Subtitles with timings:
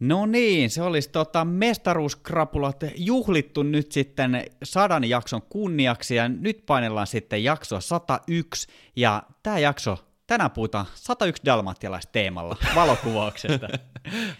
[0.00, 7.06] No niin, se olisi tota mestaruuskrapulat juhlittu nyt sitten sadan jakson kunniaksi ja nyt painellaan
[7.06, 13.68] sitten jaksoa 101 ja tämä jakso, tänään puhutaan 101 dalmattialaisteemalla valokuvauksesta.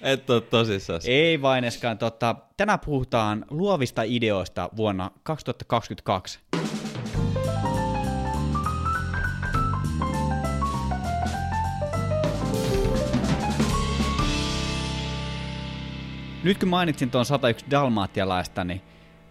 [0.02, 1.00] Et ole tosissaan.
[1.04, 6.38] Ei vaineskaan, tota, tänään puhutaan luovista ideoista vuonna 2022.
[16.42, 18.80] Nyt kun mainitsin tuon 101 dalmaatialaista, niin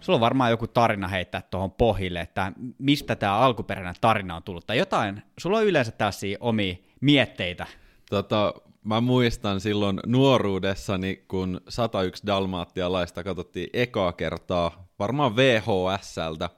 [0.00, 4.66] sulla on varmaan joku tarina heittää tuohon pohjille, että mistä tämä alkuperäinen tarina on tullut,
[4.66, 5.22] tai jotain.
[5.38, 7.66] Sulla on yleensä tällaisia omia mietteitä.
[8.10, 8.54] Tota,
[8.84, 16.50] mä muistan silloin nuoruudessani, kun 101 dalmaattialaista katsottiin ekaa kertaa, varmaan VHSltä.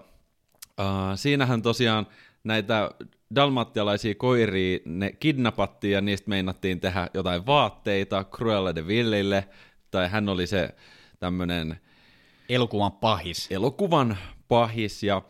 [0.80, 2.08] äh, siinähän tosiaan
[2.44, 2.92] näitä
[3.36, 9.48] dalmattialaisia koiria, ne kidnappattiin ja niistä meinattiin tehdä jotain vaatteita Cruella de Villille,
[9.92, 10.76] tai hän oli se
[11.20, 11.80] tämmöinen
[12.50, 13.48] Elokuvan pahis.
[13.52, 15.22] elokuvan pahis, ja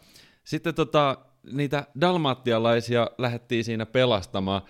[0.44, 1.17] sitten tota,
[1.51, 4.61] niitä dalmattialaisia lähdettiin siinä pelastamaan.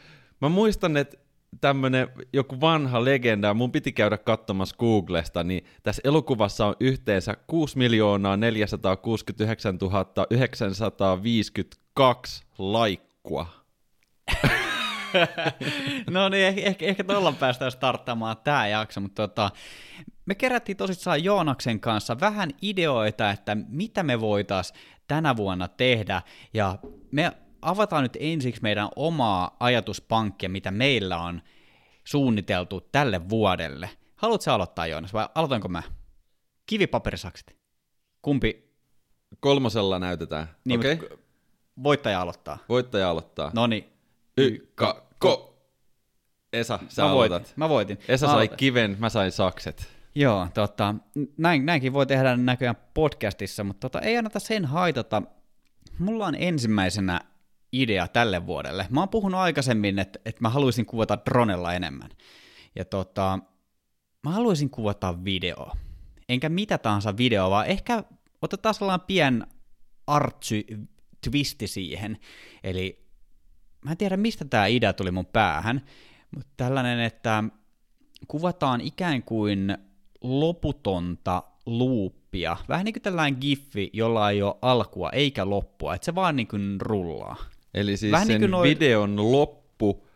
[0.42, 1.18] Mä muistan, että
[1.62, 7.80] tämmönen joku vanha legenda, mun piti käydä katsomassa Googlesta, niin tässä elokuvassa on yhteensä 6
[8.38, 9.78] 469
[10.30, 13.46] 952 laikkua.
[16.10, 19.52] no niin, ehkä, ehkä, ehkä tuolla päästään starttaamaan tämä jakso, mutta tota,
[20.26, 26.22] me kerättiin tosissaan Joonaksen kanssa vähän ideoita, että mitä me voitaisiin tänä vuonna tehdä,
[26.54, 26.80] ja
[27.12, 27.32] me
[27.70, 31.42] avataan nyt ensiksi meidän omaa ajatuspankkia, mitä meillä on
[32.04, 33.90] suunniteltu tälle vuodelle.
[34.16, 35.84] Haluatko aloittaa, Joonas, vai aloitanko mä?
[36.66, 37.56] Kivipaperisakset.
[38.22, 38.68] Kumpi?
[39.40, 40.48] Kolmosella näytetään.
[40.66, 40.98] Niin, okay.
[41.84, 42.58] Voittaja aloittaa.
[42.70, 43.52] voittaja aloittaa.
[43.54, 43.86] No niin.
[44.38, 45.58] Ykka, ko.
[46.54, 47.34] Esa, sä Mä voitin.
[47.34, 47.54] aloitat.
[47.58, 48.00] Mä voitin.
[48.08, 48.58] Esa Mä sai aloitan.
[48.58, 49.88] kiven, mä sain sakset.
[50.16, 50.96] Joo, tota,
[51.38, 55.22] näin, näinkin voi tehdä näköjään podcastissa, mutta tota, ei anneta sen haitata.
[56.00, 57.22] Mulla on ensimmäisenä
[57.72, 58.88] idea tälle vuodelle.
[58.90, 62.10] Mä oon puhunut aikaisemmin, että, että mä haluaisin kuvata dronella enemmän.
[62.76, 63.40] Ja tota,
[64.24, 65.72] mä haluaisin kuvata video.
[66.30, 68.04] Enkä mitä tahansa videoa, vaan ehkä
[68.42, 69.48] otetaan sellainen pien
[70.08, 70.66] artsy
[71.30, 72.18] twisti siihen.
[72.64, 73.08] Eli
[73.86, 75.82] mä en tiedä, mistä tämä idea tuli mun päähän,
[76.36, 77.44] mutta tällainen, että
[78.28, 79.78] kuvataan ikään kuin
[80.22, 82.58] loputonta luuppia.
[82.70, 86.48] Vähän niin kuin tällainen giffi, jolla ei ole alkua eikä loppua, että se vaan niin
[86.48, 87.36] kuin rullaa.
[87.80, 90.08] Eli siis Vähän sen niin noi- videon loppu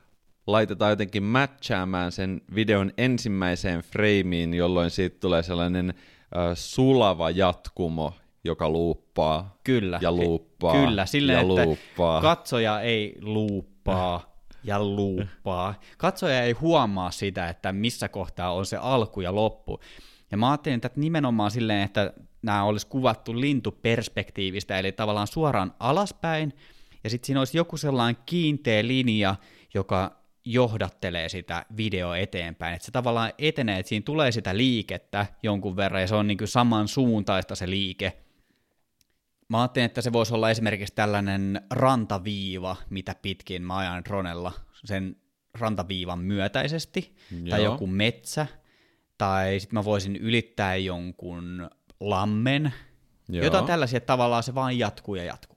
[0.48, 8.14] laitetaan jotenkin matchaamaan sen videon ensimmäiseen frameen, jolloin siitä tulee sellainen äh, sulava jatkumo,
[8.44, 10.00] joka luuppaa Kyllä.
[10.02, 12.22] ja luuppaa Kyllä, silleen, ja että luuppaa.
[12.22, 14.32] katsoja ei luuppaa
[14.64, 15.74] ja luuppaa.
[15.98, 19.80] Katsoja ei huomaa sitä, että missä kohtaa on se alku ja loppu.
[20.32, 26.54] Ja mä ajattelin, että nimenomaan silleen, että nämä olisi kuvattu lintuperspektiivistä, eli tavallaan suoraan alaspäin,
[27.04, 29.36] ja sitten siinä olisi joku sellainen kiinteä linja,
[29.74, 35.76] joka johdattelee sitä video eteenpäin, että se tavallaan etenee, että siinä tulee sitä liikettä jonkun
[35.76, 38.14] verran, ja se on niin kuin samansuuntaista se liike,
[39.52, 44.52] Mä ajattelin, että se voisi olla esimerkiksi tällainen rantaviiva, mitä pitkin mä ajan dronella
[44.86, 45.16] sen
[45.60, 47.50] rantaviivan myötäisesti, Joo.
[47.50, 48.48] tai joku metsä,
[49.18, 51.70] tai sitten mä voisin ylittää jonkun
[52.00, 52.74] lammen,
[53.30, 53.44] Joo.
[53.44, 55.51] jotain tällaisia, että tavallaan se vaan jatkuu ja jatkuu.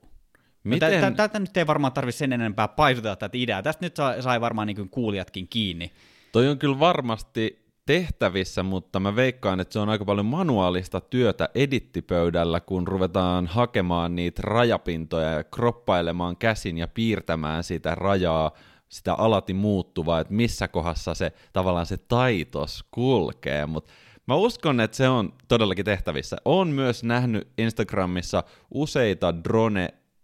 [0.65, 1.17] Miten- Miten...
[1.17, 3.63] Tätä nyt ei varmaan tarvitse sen enempää paisuttaa tätä ideaa.
[3.63, 5.93] Tästä nyt sai, sai varmaan niin kuulijatkin kiinni.
[6.33, 11.49] Toi on kyllä varmasti tehtävissä, mutta mä veikkaan, että se on aika paljon manuaalista työtä
[11.55, 18.51] edittipöydällä, kun ruvetaan hakemaan niitä rajapintoja ja kroppailemaan käsin ja piirtämään sitä rajaa,
[18.89, 23.93] sitä alati muuttuvaa, että missä kohdassa se tavallaan se taitos kulkee, mutta
[24.27, 26.37] Mä uskon, että se on todellakin tehtävissä.
[26.45, 29.35] Olen myös nähnyt Instagramissa useita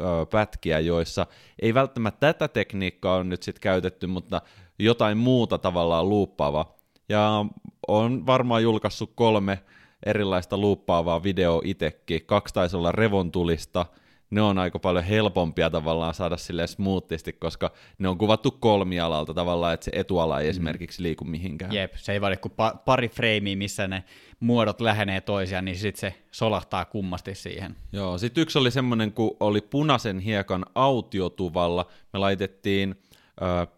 [0.01, 1.27] drone-pätkiä, joissa
[1.63, 4.43] ei välttämättä tätä tekniikkaa on nyt sitten käytetty, mutta
[4.79, 6.75] jotain muuta tavallaan luuppaava.
[7.09, 7.45] Ja
[7.89, 9.63] on varmaan julkaissut kolme
[10.07, 12.27] erilaista luuppaavaa videoa itsekin.
[12.27, 13.87] Kaksi taisi olla revontulista.
[14.31, 19.75] Ne on aika paljon helpompia tavallaan saada sille smoothisti, koska ne on kuvattu kolmialalta tavallaan,
[19.75, 20.51] että se etuala ei mm.
[20.51, 21.73] esimerkiksi liiku mihinkään.
[21.73, 24.05] Jep, se ei vaadi kuin pa- pari freimiä, missä ne
[24.41, 27.77] muodot lähenee toisiaan, niin sitten se solahtaa kummasti siihen.
[27.93, 32.95] Joo, sitten yksi oli semmoinen, kun oli punaisen hiekan autiotuvalla, me laitettiin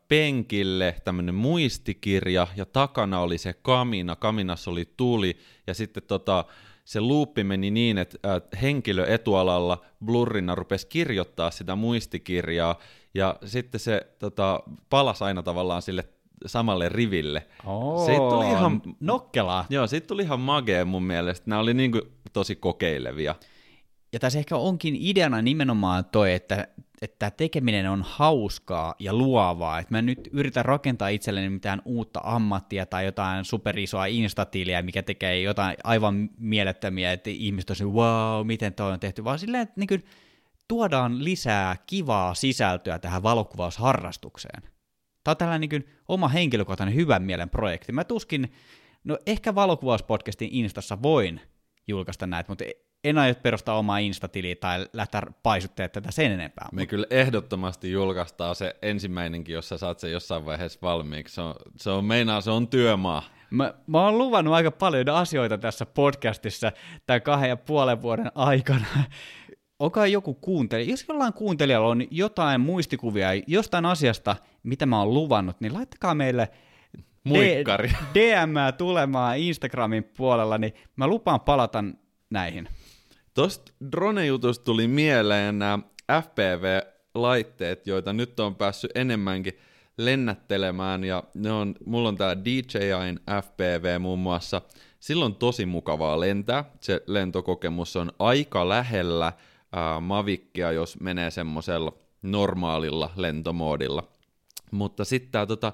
[0.08, 6.44] penkille tämmöinen muistikirja, ja takana oli se kamina, kaminassa oli tuli, ja sitten tota,
[6.84, 12.79] se luuppi meni niin, että äh, henkilö etualalla blurrina rupesi kirjoittaa sitä muistikirjaa,
[13.14, 16.05] ja sitten se tota, palasi aina tavallaan sille
[16.46, 17.46] samalle riville.
[17.67, 19.64] Oo, Siitä tuli ihan, nokkelaa.
[19.70, 21.50] joo, siitä tuli ihan magea mun mielestä.
[21.50, 22.00] Nämä oli niinku
[22.32, 23.35] tosi kokeilevia.
[24.12, 26.69] Ja tässä ehkä onkin ideana nimenomaan toi, että,
[27.02, 29.78] että tekeminen on hauskaa ja luovaa.
[29.78, 35.40] Että mä nyt yritän rakentaa itselleni mitään uutta ammattia tai jotain superisoa instatiiliä, mikä tekee
[35.40, 40.04] jotain aivan mielettömiä, että ihmiset on wow, miten toi on tehty, vaan silleen, että niin
[40.69, 44.62] tuodaan lisää kivaa sisältöä tähän valokuvausharrastukseen.
[45.25, 47.93] Tämä on tällainen niin oma henkilökohtainen hyvän mielen projekti.
[47.93, 48.52] Mä tuskin,
[49.04, 51.40] no ehkä valokuvauspodcastin Instassa voin
[51.88, 52.64] julkaista näitä, mutta
[53.04, 56.69] en aio perustaa omaa Instatiliä tai lähteä paisuttaa tätä sen enempää.
[56.72, 61.34] Me kyllä ehdottomasti julkaistaan se ensimmäinenkin, jos sä saat sen jossain vaiheessa valmiiksi.
[61.34, 63.22] Se on, se on meinaa, se on työmaa.
[63.50, 66.72] Mä, mä oon luvannut aika paljon asioita tässä podcastissa
[67.06, 68.87] tämän kahden ja puolen vuoden aikana.
[69.78, 75.60] Onko joku kuuntelija, jos jollain kuuntelijalla on jotain muistikuvia jostain asiasta, mitä mä oon luvannut,
[75.60, 76.49] niin laittakaa meille
[77.25, 77.93] Muikkari.
[78.14, 81.84] DM tulemaan Instagramin puolella, niin mä lupaan palata
[82.31, 82.69] näihin.
[83.34, 85.79] Tuosta drone-jutusta tuli mieleen nämä
[86.23, 89.58] FPV-laitteet, joita nyt on päässyt enemmänkin
[89.96, 94.62] lennättelemään, ja ne on, mulla on tää DJIn FPV muun muassa.
[95.00, 99.32] Silloin tosi mukavaa lentää, se lentokokemus on aika lähellä
[99.73, 101.93] ää, Mavicia, jos menee semmoisella
[102.23, 104.08] normaalilla lentomoodilla.
[104.70, 105.73] Mutta sitten tämä tota,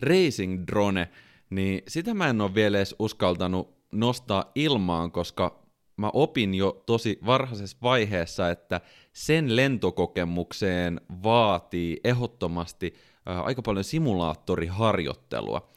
[0.00, 1.08] racing drone,
[1.50, 5.65] niin sitä mä en ole vielä edes uskaltanut nostaa ilmaan, koska
[5.96, 8.80] mä opin jo tosi varhaisessa vaiheessa, että
[9.12, 12.94] sen lentokokemukseen vaatii ehdottomasti
[13.26, 15.72] ää, aika paljon simulaattoriharjoittelua.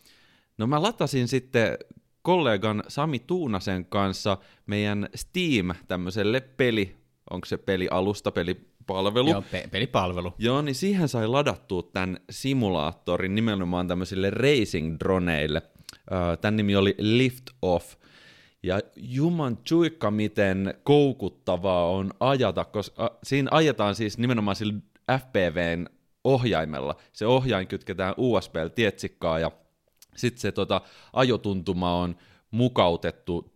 [0.57, 1.77] No mä latasin sitten
[2.21, 6.95] kollegan Sami Tuunasen kanssa meidän Steam tämmöiselle peli,
[7.29, 9.29] onko se pelialusta, pelipalvelu.
[9.29, 10.33] Joo, pe- pelipalvelu.
[10.37, 15.61] Joo, niin siihen sai ladattua tämän simulaattorin nimenomaan tämmöisille racing-droneille.
[16.11, 17.95] Öö, Tämän nimi oli Lift Off.
[18.63, 24.73] Ja juman tjuikka, miten koukuttavaa on ajata, koska siinä ajetaan siis nimenomaan sillä
[25.19, 25.85] FPVn
[26.23, 26.95] ohjaimella.
[27.13, 29.51] Se ohjain kytketään USB-tietsikkaa ja
[30.15, 30.81] sitten se tota,
[31.13, 32.15] ajotuntuma on
[32.51, 33.53] mukautettu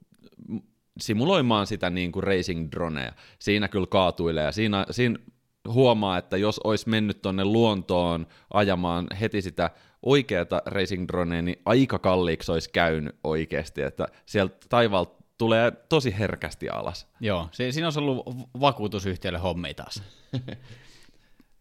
[1.00, 3.12] simuloimaan sitä niin kuin racing droneja.
[3.40, 5.20] Siinä kyllä kaatuilee ja siinä, siinä
[5.68, 9.70] huomaa, että jos olisi mennyt tonne luontoon ajamaan heti sitä
[10.04, 16.70] oikeata racing dronea, niin aika kalliiksi olisi käynyt oikeasti, että sieltä taivaalta tulee tosi herkästi
[16.70, 17.08] alas.
[17.20, 18.26] Joo, siinä olisi ollut
[18.60, 20.04] vakuutusyhtiölle hommi taas.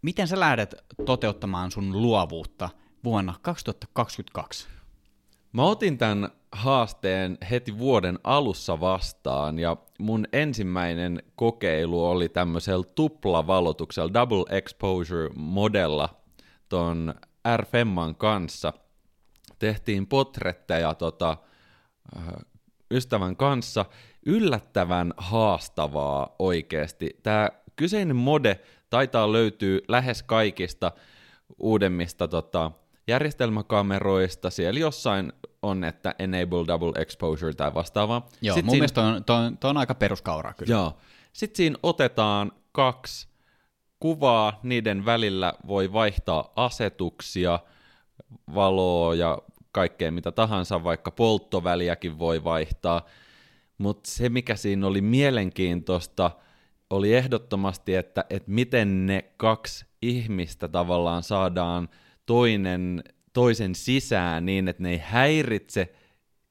[0.02, 0.74] Miten sä lähdet
[1.04, 2.68] toteuttamaan sun luovuutta
[3.04, 4.68] vuonna 2022?
[5.52, 14.14] Mä otin tämän haasteen heti vuoden alussa vastaan ja mun ensimmäinen kokeilu oli tämmöisellä tuplavalotuksella,
[14.14, 16.08] double exposure modella
[16.68, 17.14] ton
[17.48, 18.72] R5 kanssa.
[19.58, 21.36] Tehtiin potretteja tota,
[22.16, 22.24] äh,
[22.90, 23.84] ystävän kanssa.
[24.26, 27.10] Yllättävän haastavaa oikeasti.
[27.22, 28.60] Tämä kyseinen mode
[28.90, 30.92] taitaa löytyy lähes kaikista
[31.58, 32.70] uudemmista tota,
[33.08, 34.50] järjestelmäkameroista.
[34.50, 38.28] Siellä jossain on, että enable double exposure tai vastaavaa.
[38.42, 40.70] Joo, Sit mun siinä- mielestä on, on, on aika peruskauraa kyllä.
[40.74, 40.96] Joo.
[41.32, 43.28] Sitten siinä otetaan kaksi
[44.02, 47.58] kuvaa, niiden välillä voi vaihtaa asetuksia,
[48.54, 49.38] valoa ja
[49.72, 53.06] kaikkea mitä tahansa, vaikka polttoväliäkin voi vaihtaa.
[53.78, 56.30] Mutta se, mikä siinä oli mielenkiintoista,
[56.90, 61.88] oli ehdottomasti, että, että miten ne kaksi ihmistä tavallaan saadaan
[62.26, 65.94] toinen toisen sisään niin, että ne ei häiritse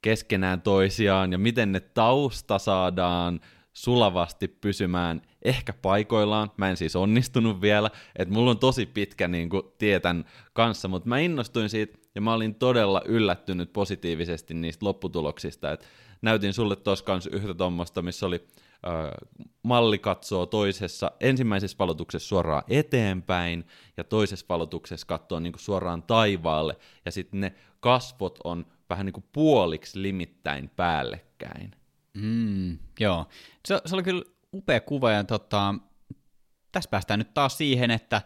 [0.01, 3.39] keskenään toisiaan ja miten ne tausta saadaan
[3.73, 6.51] sulavasti pysymään ehkä paikoillaan.
[6.57, 11.09] Mä en siis onnistunut vielä, että mulla on tosi pitkä niin kuin, tietän kanssa, mutta
[11.09, 15.71] mä innostuin siitä ja mä olin todella yllättynyt positiivisesti niistä lopputuloksista.
[15.71, 15.87] Et
[16.21, 18.47] näytin sulle tuossa kanssa yhtä tuommoista, missä oli
[18.87, 19.11] äh,
[19.63, 26.77] malli katsoo toisessa, ensimmäisessä valotuksessa suoraan eteenpäin ja toisessa valotuksessa katsoo niin kuin suoraan taivaalle
[27.05, 31.80] ja sitten ne kasvot on vähän niin kuin puoliksi limittäin päällekkäin.
[32.13, 33.25] Mm, joo.
[33.65, 35.75] Se, se oli kyllä upea kuva ja tota,
[36.71, 38.21] tässä päästään nyt taas siihen, että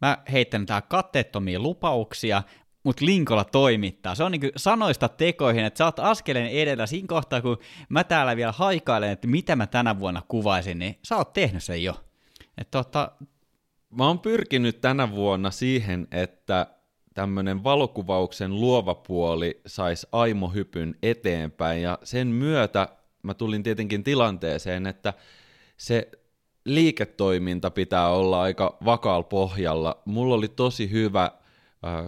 [0.00, 2.42] mä heittän tää katteettomia lupauksia,
[2.82, 4.14] mutta Linkola toimittaa.
[4.14, 8.36] Se on niinku sanoista tekoihin, että sä oot askeleen edellä siinä kohtaa, kun mä täällä
[8.36, 11.94] vielä haikailen, että mitä mä tänä vuonna kuvaisin, niin sä oot tehnyt sen jo.
[12.58, 13.12] Et tota,
[13.90, 16.66] Mä oon pyrkinyt tänä vuonna siihen, että
[17.14, 22.88] tämmöinen valokuvauksen luova puoli saisi aimohypyn eteenpäin, ja sen myötä
[23.26, 25.14] mä tulin tietenkin tilanteeseen, että
[25.76, 26.10] se
[26.64, 30.02] liiketoiminta pitää olla aika vakaalla pohjalla.
[30.04, 32.06] Mulla oli tosi hyvä äh,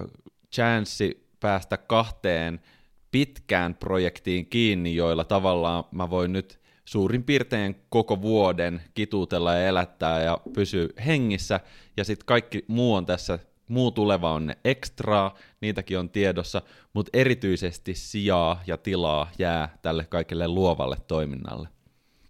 [0.53, 2.61] chanssi päästä kahteen
[3.11, 10.23] pitkään projektiin kiinni, joilla tavallaan mä voin nyt suurin piirtein koko vuoden kituutella ja elättää
[10.23, 11.61] ja pysyä hengissä,
[11.97, 17.11] ja sitten kaikki muu on tässä, muu tuleva on ne ekstraa, niitäkin on tiedossa, mutta
[17.13, 21.69] erityisesti sijaa ja tilaa jää tälle kaikille luovalle toiminnalle.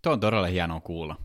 [0.02, 1.16] Tuo on todella hienoa kuulla.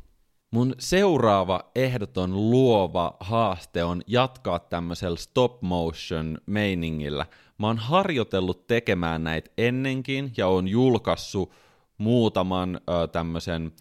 [0.51, 7.25] Mun seuraava ehdoton luova haaste on jatkaa tämmöisellä stop motion meiningillä.
[7.58, 11.51] Mä oon harjoitellut tekemään näitä ennenkin ja on julkaissut
[11.98, 13.72] muutaman ö, tämmöisen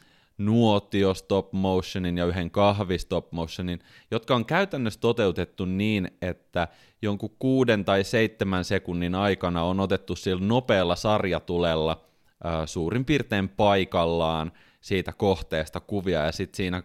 [0.45, 3.79] nuotio stop motionin ja yhden kahvi stop motionin,
[4.11, 6.69] jotka on käytännössä toteutettu niin, että
[7.03, 12.05] jonkun kuuden tai seitsemän sekunnin aikana on otettu sillä nopealla sarjatulella
[12.45, 16.83] ö, suurin piirtein paikallaan siitä kohteesta kuvia, ja sitten siinä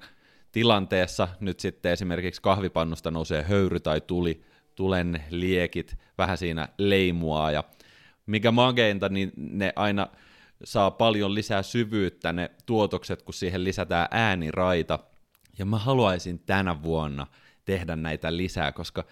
[0.51, 4.41] tilanteessa nyt sitten esimerkiksi kahvipannusta nousee höyry tai tuli,
[4.75, 7.63] tulen liekit, vähän siinä leimua, ja
[8.25, 10.07] mikä mageinta, niin ne aina
[10.63, 14.99] saa paljon lisää syvyyttä ne tuotokset, kun siihen lisätään ääniraita.
[15.59, 17.27] Ja mä haluaisin tänä vuonna
[17.65, 19.03] tehdä näitä lisää, koska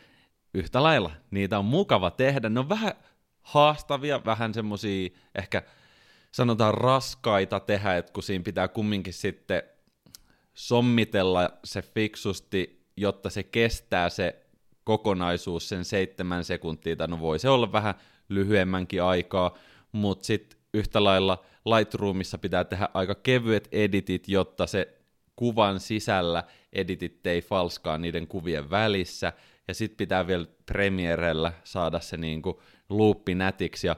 [0.53, 2.49] yhtä lailla niitä on mukava tehdä.
[2.49, 2.93] Ne on vähän
[3.41, 5.63] haastavia, vähän semmosia ehkä
[6.31, 9.63] sanotaan raskaita tehdä, että kun siinä pitää kumminkin sitten
[10.53, 14.45] sommitella se fiksusti, jotta se kestää se
[14.83, 17.95] kokonaisuus sen seitsemän sekuntia, tai no voi se olla vähän
[18.29, 19.57] lyhyemmänkin aikaa,
[19.91, 24.97] mutta sitten yhtä lailla Lightroomissa pitää tehdä aika kevyet editit, jotta se
[25.35, 29.33] kuvan sisällä editit ei falskaa niiden kuvien välissä,
[29.67, 33.95] ja sitten pitää vielä Premierellä saada se niinku loopi nätiksi, ja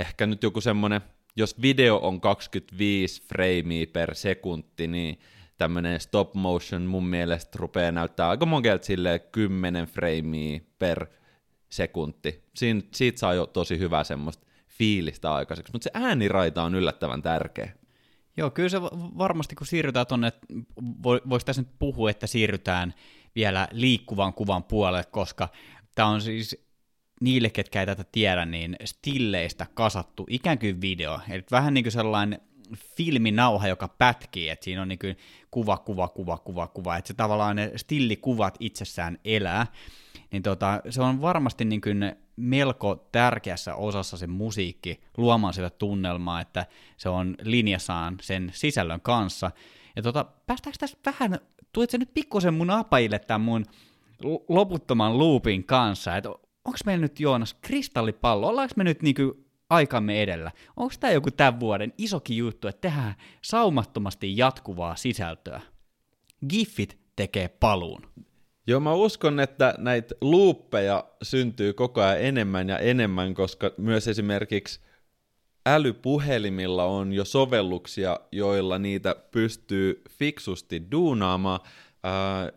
[0.00, 1.00] ehkä nyt joku semmonen,
[1.36, 5.18] jos video on 25 freimiä per sekunti, niin
[5.56, 11.06] tämmöinen stop motion mun mielestä rupeaa näyttää aika monkelta silleen 10 freimiä per
[11.68, 12.44] sekunti.
[12.54, 14.47] Siin, siitä saa jo tosi hyvää semmoista
[14.78, 17.72] fiilistä aikaiseksi, mutta se ääniraita on yllättävän tärkeä.
[18.36, 18.82] Joo, kyllä se
[19.18, 20.32] varmasti kun siirrytään tuonne,
[21.04, 22.94] voisi tässä nyt puhua, että siirrytään
[23.34, 25.48] vielä liikkuvan kuvan puolelle, koska
[25.94, 26.68] tämä on siis
[27.20, 31.20] niille, ketkä ei tätä tiedä, niin stilleistä kasattu ikään kuin video.
[31.30, 32.40] Eli vähän niin kuin sellainen
[32.96, 35.16] filminauha, joka pätkii, että siinä on niin kuin
[35.50, 39.66] kuva, kuva, kuva, kuva, kuva, että se tavallaan ne stillikuvat itsessään elää,
[40.30, 46.40] niin tota, se on varmasti niin kuin melko tärkeässä osassa se musiikki luomaan sitä tunnelmaa,
[46.40, 46.66] että
[46.96, 49.50] se on linjassaan sen sisällön kanssa.
[49.96, 51.38] Ja tota, päästäänkö tässä vähän,
[51.72, 53.64] tuet se nyt pikkusen mun apaille tämän mun
[54.48, 56.30] loputtoman loopin kanssa, että
[56.64, 60.52] onko meillä nyt Joonas kristallipallo, ollaanko me nyt niinku aikamme edellä?
[60.76, 65.60] Onko tämä joku tämän vuoden isokin juttu, että tehdään saumattomasti jatkuvaa sisältöä?
[66.48, 68.02] Giffit tekee paluun.
[68.68, 74.80] Joo, mä uskon, että näitä luuppeja syntyy koko ajan enemmän ja enemmän, koska myös esimerkiksi
[75.66, 81.60] älypuhelimilla on jo sovelluksia, joilla niitä pystyy fiksusti duunaamaan.
[82.02, 82.52] Ää,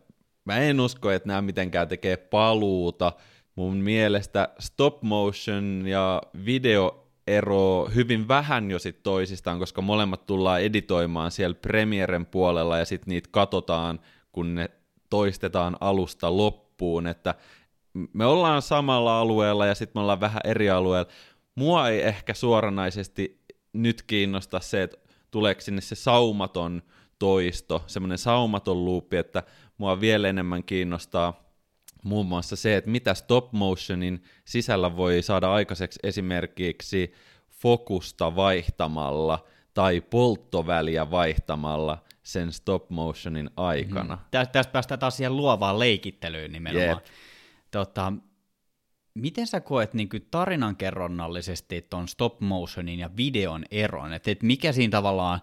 [0.46, 3.14] mä en usko, että nämä mitenkään tekee paluuta.
[3.56, 10.62] Mun mielestä stop motion ja video ero hyvin vähän jo sit toisistaan, koska molemmat tullaan
[10.62, 14.00] editoimaan siellä Premieren puolella ja sitten niitä katsotaan,
[14.32, 14.70] kun ne
[15.12, 17.36] toistetaan alusta loppuun, että
[18.14, 21.12] me ollaan samalla alueella ja sitten me ollaan vähän eri alueella.
[21.56, 23.42] Mua ei ehkä suoranaisesti
[23.74, 24.98] nyt kiinnosta se, että
[25.32, 26.84] tuleeko sinne se saumaton
[27.20, 29.44] toisto, semmoinen saumaton luupi, että
[29.78, 31.34] mua vielä enemmän kiinnostaa
[32.04, 37.14] muun muassa se, että mitä stop motionin sisällä voi saada aikaiseksi esimerkiksi
[37.50, 44.16] fokusta vaihtamalla tai polttoväliä vaihtamalla sen stop motionin aikana.
[44.16, 44.22] Mm.
[44.32, 46.90] Tästä päästään taas siihen luovaan leikittelyyn nimenomaan.
[46.90, 47.06] Yep.
[47.72, 48.14] Tota,
[49.14, 54.14] miten sä koet niin tarinankerronnallisesti tuon stop motionin ja videon eron?
[54.14, 55.42] Että et mikä siinä tavallaan,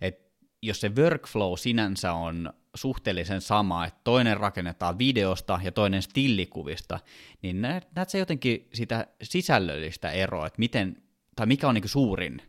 [0.00, 0.30] että
[0.62, 7.00] jos se workflow sinänsä on suhteellisen sama, että toinen rakennetaan videosta ja toinen stillikuvista,
[7.42, 11.02] niin näet sä jotenkin sitä sisällöllistä eroa, että miten,
[11.36, 12.42] tai mikä on niin suurin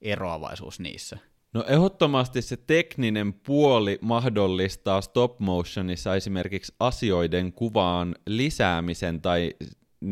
[0.00, 1.18] eroavaisuus niissä?
[1.54, 9.54] No ehdottomasti se tekninen puoli mahdollistaa stop motionissa esimerkiksi asioiden kuvaan lisäämisen tai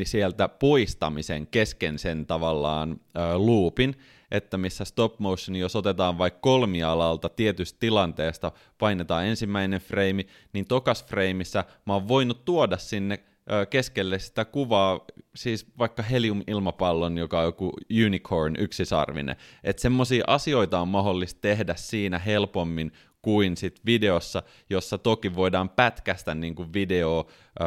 [0.05, 3.95] sieltä poistamisen kesken sen tavallaan äh, loopin,
[4.31, 11.05] että missä stop motion, jos otetaan vaikka kolmialalta tietystä tilanteesta, painetaan ensimmäinen freimi, niin tokas
[11.05, 13.25] freimissä mä oon voinut tuoda sinne
[13.71, 15.01] keskelle sitä kuvaa,
[15.37, 17.73] siis vaikka helium-ilmapallon, joka on joku
[18.07, 19.37] unicorn, yksisarvinen.
[19.65, 26.35] Että semmoisia asioita on mahdollista tehdä siinä helpommin kuin sit videossa, jossa toki voidaan pätkästä
[26.35, 27.27] niin kuin video,
[27.61, 27.65] ö,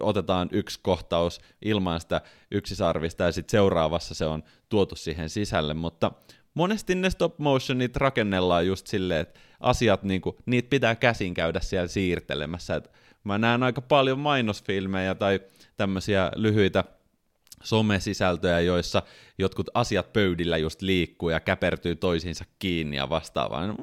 [0.00, 2.20] otetaan yksi kohtaus ilman sitä
[2.50, 6.12] yksisarvista ja sitten seuraavassa se on tuotu siihen sisälle, mutta
[6.54, 11.88] monesti ne stop motionit rakennellaan just silleen, että asiat, niinku, niitä pitää käsin käydä siellä
[11.88, 12.76] siirtelemässä.
[12.76, 12.90] Et
[13.26, 15.40] mä näen aika paljon mainosfilmejä tai
[15.76, 16.84] tämmöisiä lyhyitä
[17.62, 19.02] somesisältöjä, joissa
[19.38, 23.74] jotkut asiat pöydillä just liikkuu ja käpertyy toisiinsa kiinni ja vastaavaa.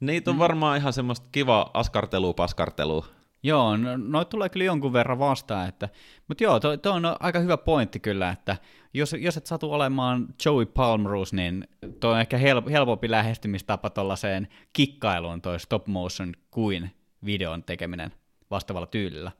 [0.00, 0.40] Niitä on mm.
[0.40, 3.06] varmaan ihan semmoista kiva askartelua, paskartelua.
[3.42, 5.88] Joo, no, noit tulee kyllä jonkun verran vastaan, että,
[6.28, 8.56] mutta joo, tuo to on aika hyvä pointti kyllä, että
[8.94, 11.68] jos, jos et satu olemaan Joey Palmrose, niin
[12.00, 16.90] tuo on ehkä help, helpompi lähestymistapa tuollaiseen kikkailuun toi stop motion kuin
[17.24, 18.12] videon tekeminen
[18.50, 19.32] vastaavalla tyylillä.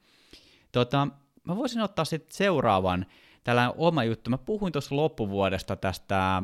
[0.72, 1.08] Tota,
[1.44, 3.06] mä voisin ottaa sitten seuraavan
[3.44, 4.30] tällainen oma juttu.
[4.30, 6.42] Mä puhuin tuossa loppuvuodesta tästä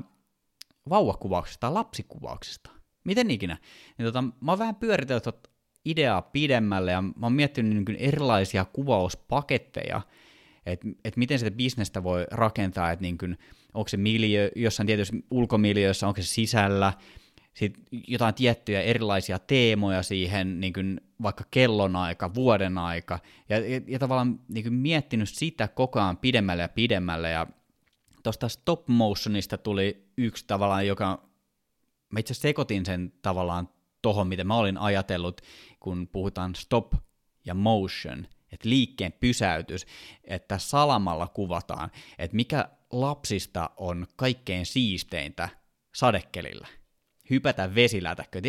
[0.88, 2.70] vauvakuvauksesta lapsikuvauksesta.
[3.04, 3.56] Miten ikinä?
[3.98, 5.24] Niin tota, mä oon vähän pyöritellyt
[5.84, 10.00] ideaa pidemmälle ja mä oon miettinyt niin erilaisia kuvauspaketteja,
[10.66, 13.38] että et miten sitä bisnestä voi rakentaa, että niin
[13.74, 16.92] onko se miljö, jossain tietyssä ulkomiljössä, onko se sisällä,
[17.54, 17.78] sit
[18.08, 23.18] jotain tiettyjä erilaisia teemoja siihen, niin kuin vaikka kellonaika, vuoden aika,
[23.48, 27.46] ja, ja, ja tavallaan niin kuin miettinyt sitä koko ajan pidemmälle ja pidemmälle, ja
[28.22, 31.28] tuosta stop motionista tuli yksi tavallaan, joka,
[32.12, 33.68] mä itse sekoitin sen tavallaan
[34.02, 35.40] tohon, mitä mä olin ajatellut,
[35.80, 36.92] kun puhutaan stop
[37.44, 39.86] ja motion, että liikkeen pysäytys,
[40.24, 45.48] että salamalla kuvataan, että mikä lapsista on kaikkein siisteintä
[45.94, 46.68] sadekelillä.
[47.30, 48.40] Hypätä vesilätäkkö.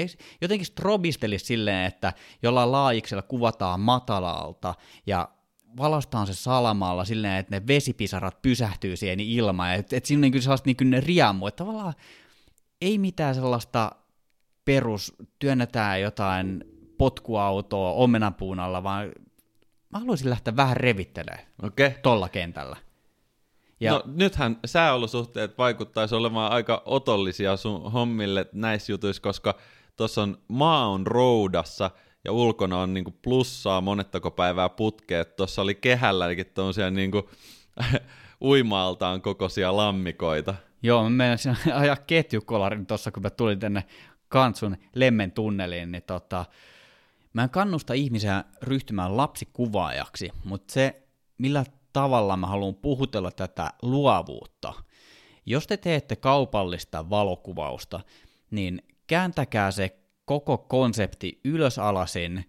[0.42, 4.76] Jotenkin strobistelisi silleen, että jollain laajiksella kuvataan matalalta
[5.06, 5.30] ja
[5.78, 10.42] valastaan se salamalla silleen, että ne vesipisarat pysähtyy siihen ilmaan, että, että siinä on niin
[10.42, 11.94] sellaista niin riamu, että tavallaan
[12.82, 13.92] ei mitään sellaista
[14.66, 16.64] perus, työnnetään jotain
[16.98, 19.12] potkuautoa omenapuun alla, vaan
[19.90, 21.92] mä haluaisin lähteä vähän revittelemään okay.
[22.04, 22.78] tolla kentällä.
[23.84, 23.92] Ja...
[23.92, 29.56] No nythän sääolosuhteet vaikuttaisi olemaan aika otollisia sun hommille näissä jutuissa, koska
[29.98, 31.92] tuossa on maa on roudassa
[32.26, 35.36] ja ulkona on niinku plussaa monettako päivää putkeet.
[35.36, 37.30] Tuossa oli kehälläkin tuollaisia niinku
[38.42, 40.56] uimaaltaan kokoisia lammikoita.
[40.84, 43.84] Joo, mä menisin ajaa ketjukolarin tuossa, kun mä tulin tänne
[44.28, 46.46] Kantsun lemmen tunneliin, niin tota,
[47.34, 51.04] mä en kannusta ihmisiä ryhtymään lapsikuvaajaksi, mutta se,
[51.38, 54.74] millä tavalla mä haluan puhutella tätä luovuutta.
[55.46, 58.00] Jos te teette kaupallista valokuvausta,
[58.52, 62.46] niin kääntäkää se koko konsepti ylösalasin,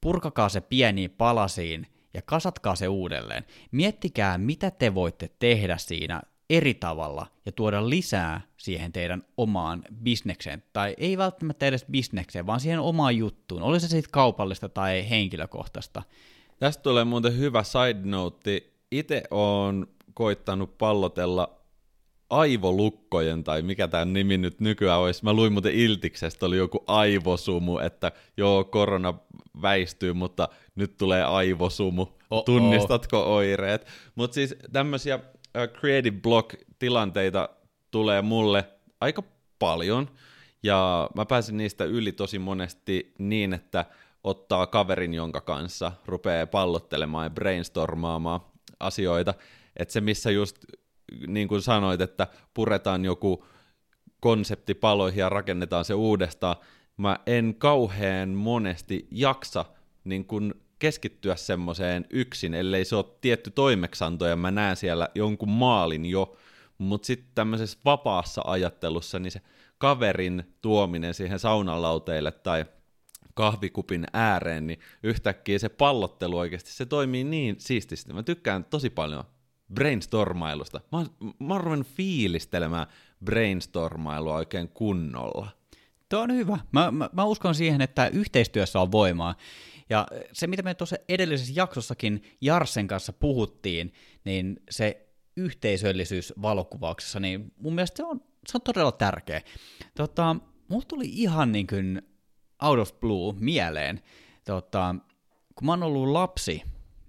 [0.00, 3.44] purkakaa se pieniin palasiin ja kasatkaa se uudelleen.
[3.72, 10.62] Miettikää, mitä te voitte tehdä siinä eri tavalla ja tuoda lisää siihen teidän omaan bisnekseen,
[10.72, 16.02] tai ei välttämättä edes bisnekseen, vaan siihen omaan juttuun, oli se sitten kaupallista tai henkilökohtaista.
[16.58, 18.69] Tästä tulee muuten hyvä side note.
[18.90, 21.60] Itse olen koittanut pallotella
[22.30, 25.24] aivolukkojen, tai mikä tämä nimi nyt nykyään olisi.
[25.24, 29.14] Mä luin muuten Iltiksestä, oli joku aivosumu, että joo, korona
[29.62, 32.02] väistyy, mutta nyt tulee aivosumu.
[32.02, 32.44] Oh-oh.
[32.44, 33.86] Tunnistatko oireet?
[34.14, 35.20] Mutta siis tämmöisiä
[35.80, 37.48] creative block-tilanteita
[37.90, 38.64] tulee mulle
[39.00, 39.22] aika
[39.58, 40.10] paljon,
[40.62, 43.84] ja mä pääsen niistä yli tosi monesti niin, että
[44.24, 48.40] ottaa kaverin, jonka kanssa rupeaa pallottelemaan ja brainstormaamaan
[48.80, 49.34] asioita.
[49.76, 50.56] Että se, missä just
[51.26, 53.46] niin kuin sanoit, että puretaan joku
[54.20, 56.56] konsepti paloihin ja rakennetaan se uudestaan,
[56.96, 59.64] mä en kauhean monesti jaksa
[60.04, 65.50] niin kuin keskittyä semmoiseen yksin, ellei se ole tietty toimeksanto ja mä näen siellä jonkun
[65.50, 66.36] maalin jo,
[66.78, 69.40] mutta sitten tämmöisessä vapaassa ajattelussa, niin se
[69.78, 72.64] kaverin tuominen siihen saunalauteille tai
[73.40, 78.12] kahvikupin ääreen, niin yhtäkkiä se pallottelu oikeasti, se toimii niin siististi.
[78.12, 79.24] Mä tykkään tosi paljon
[79.74, 80.80] brainstormailusta.
[80.92, 81.06] Mä,
[81.38, 82.86] mä ruvennut fiilistelemään
[83.24, 85.48] brainstormailua oikein kunnolla.
[86.08, 86.58] Tuo on hyvä.
[86.72, 89.34] Mä, mä, mä uskon siihen, että yhteistyössä on voimaa.
[89.90, 93.92] Ja se, mitä me tuossa edellisessä jaksossakin Jarsen kanssa puhuttiin,
[94.24, 99.42] niin se yhteisöllisyys valokuvauksessa, niin mun mielestä se on, se on todella tärkeä.
[99.94, 100.36] Tota,
[100.68, 102.02] mulla tuli ihan niin kuin
[102.62, 104.02] out of blue mieleen,
[104.44, 104.94] tota,
[105.54, 106.62] kun mä oon ollut lapsi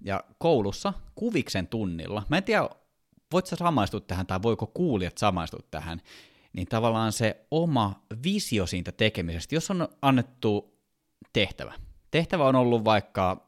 [0.04, 2.68] ja koulussa kuviksen tunnilla, mä en tiedä,
[3.32, 6.00] voit sä samaistua tähän tai voiko kuulijat samaistua tähän,
[6.52, 10.78] niin tavallaan se oma visio siitä tekemisestä, jos on annettu
[11.32, 11.74] tehtävä,
[12.10, 13.46] tehtävä on ollut vaikka,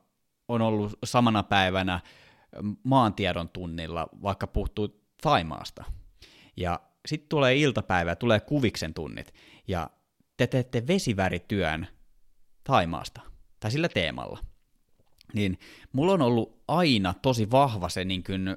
[0.49, 2.01] on ollut samana päivänä
[2.85, 5.85] maantiedon tunnilla, vaikka puhtuu Taimaasta.
[6.57, 9.35] Ja sitten tulee iltapäivä, tulee kuviksen tunnit,
[9.69, 9.91] ja
[10.37, 11.87] te teette vesivärityön
[12.65, 13.21] Taimaasta,
[13.61, 14.39] tai sillä teemalla.
[15.35, 15.59] Niin
[15.93, 18.57] mulla on ollut aina tosi vahva se niin kuin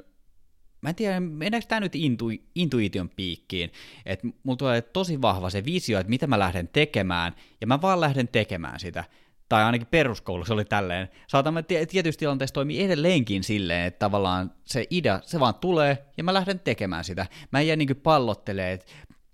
[0.82, 3.72] mä en tiedä, mennäänkö tämä nyt intu, intuition piikkiin,
[4.06, 8.02] että mulla tulee tosi vahva se visio, että mitä mä lähden tekemään, ja mä vaan
[8.02, 9.04] lähden tekemään sitä.
[9.50, 11.10] Tai ainakin peruskoulussa oli tälleen.
[11.28, 16.34] Saatamme tietysti tilanteessa toimii edelleenkin silleen, että tavallaan se idea, se vaan tulee, ja mä
[16.34, 17.26] lähden tekemään sitä.
[17.52, 18.86] Mä en jää niin pallottelemaan, että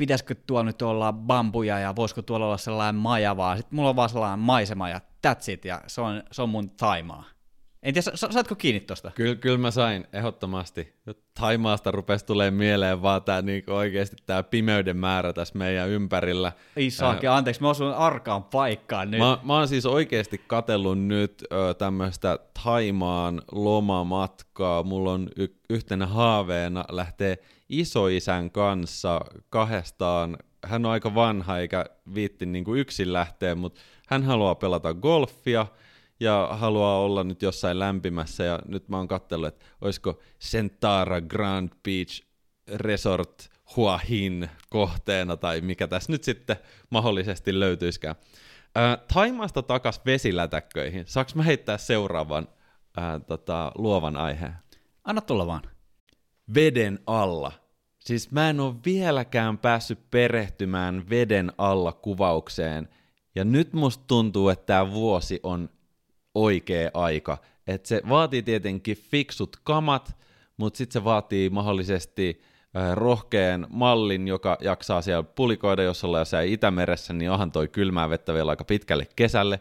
[0.03, 3.57] pitäisikö tuolla nyt olla bambuja, ja voisiko tuolla olla sellainen maja vaan.
[3.57, 6.69] Sitten mulla on vaan sellainen maisema, ja that's it, ja se on, se on mun
[6.69, 7.23] taimaa.
[7.83, 9.11] En tiedä, sa- saatko kiinni tosta?
[9.15, 10.93] Kyllä, kyllä mä sain, ehdottomasti.
[11.39, 16.51] Taimaasta rupesi tulee mieleen vaan tää niinku oikeasti tää pimeyden määrä tässä meidän ympärillä.
[16.75, 19.19] Ei saakin, äh, anteeksi, mä osun arkaan paikkaan nyt.
[19.19, 24.83] Mä, mä oon siis oikeasti katellut nyt ö, tämmöistä Taimaan lomamatkaa.
[24.83, 27.37] Mulla on y- yhtenä haaveena lähteä
[27.79, 30.37] isoisän kanssa kahdestaan.
[30.65, 35.67] Hän on aika vanha eikä viitti niinku yksin lähteä, mutta hän haluaa pelata golfia–
[36.19, 41.69] ja haluaa olla nyt jossain lämpimässä, ja nyt mä oon katsellut, että olisiko Sentara Grand
[41.83, 42.21] Beach
[42.67, 46.55] Resort Huahin kohteena, tai mikä tässä nyt sitten
[46.89, 48.15] mahdollisesti löytyisikään.
[48.75, 51.03] Ää, Taimaasta takas vesilätäkköihin.
[51.07, 52.47] Saanko mä heittää seuraavan
[52.97, 54.53] ää, tota, luovan aiheen?
[55.03, 55.61] Anna tulla vaan.
[56.55, 57.51] Veden alla.
[58.03, 62.89] Siis mä en ole vieläkään päässyt perehtymään veden alla kuvaukseen,
[63.35, 65.69] ja nyt musta tuntuu, että tämä vuosi on
[66.35, 67.37] oikea aika.
[67.67, 70.17] Et se vaatii tietenkin fiksut kamat,
[70.57, 72.41] mutta sitten se vaatii mahdollisesti
[72.93, 78.33] rohkean mallin, joka jaksaa siellä pulikoida, jos ollaan jossain Itämeressä, niin onhan toi kylmää vettä
[78.33, 79.59] vielä aika pitkälle kesälle.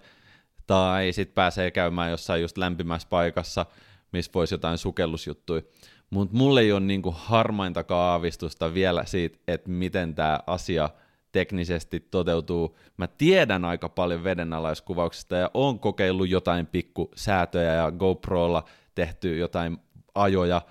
[0.67, 3.67] Tai sitten pääsee käymään jossain just lämpimässä paikassa,
[4.13, 5.63] missä voisi jotain sukellusjuttuja.
[6.12, 10.90] Mutta mulle ei ole niinku harmainta aavistusta vielä siitä, että miten tämä asia–
[11.33, 12.77] teknisesti toteutuu.
[12.96, 19.79] Mä tiedän aika paljon vedenalaiskuvauksista ja oon kokeillut jotain pikku säätöjä ja GoProlla tehty jotain
[20.14, 20.62] ajoja.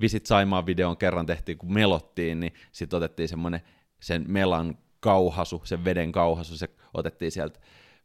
[0.00, 3.60] Visit Saimaan videon kerran tehtiin, kun melottiin, niin sitten otettiin semmoinen
[4.00, 7.60] sen melan kauhasu, sen veden kauhasu, se otettiin sieltä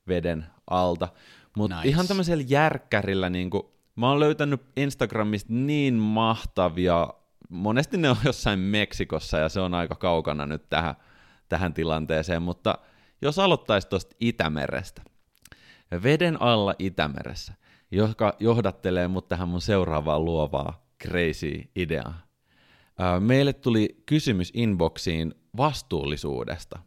[0.08, 1.10] veden alta.
[1.58, 1.90] Mutta nice.
[1.90, 3.64] ihan tämmöisellä järkkärillä, niin kuin,
[3.96, 7.08] mä oon löytänyt Instagramista niin mahtavia,
[7.50, 10.96] monesti ne on jossain Meksikossa ja se on aika kaukana nyt tähän
[11.52, 12.78] tähän tilanteeseen, mutta
[13.22, 15.02] jos aloittaisi tuosta Itämerestä,
[16.04, 17.54] veden alla Itämeressä,
[17.92, 22.16] joka johdattelee mut tähän mun seuraavaan luovaa crazy ideaan.
[23.20, 26.80] Meille tuli kysymys inboxiin vastuullisuudesta,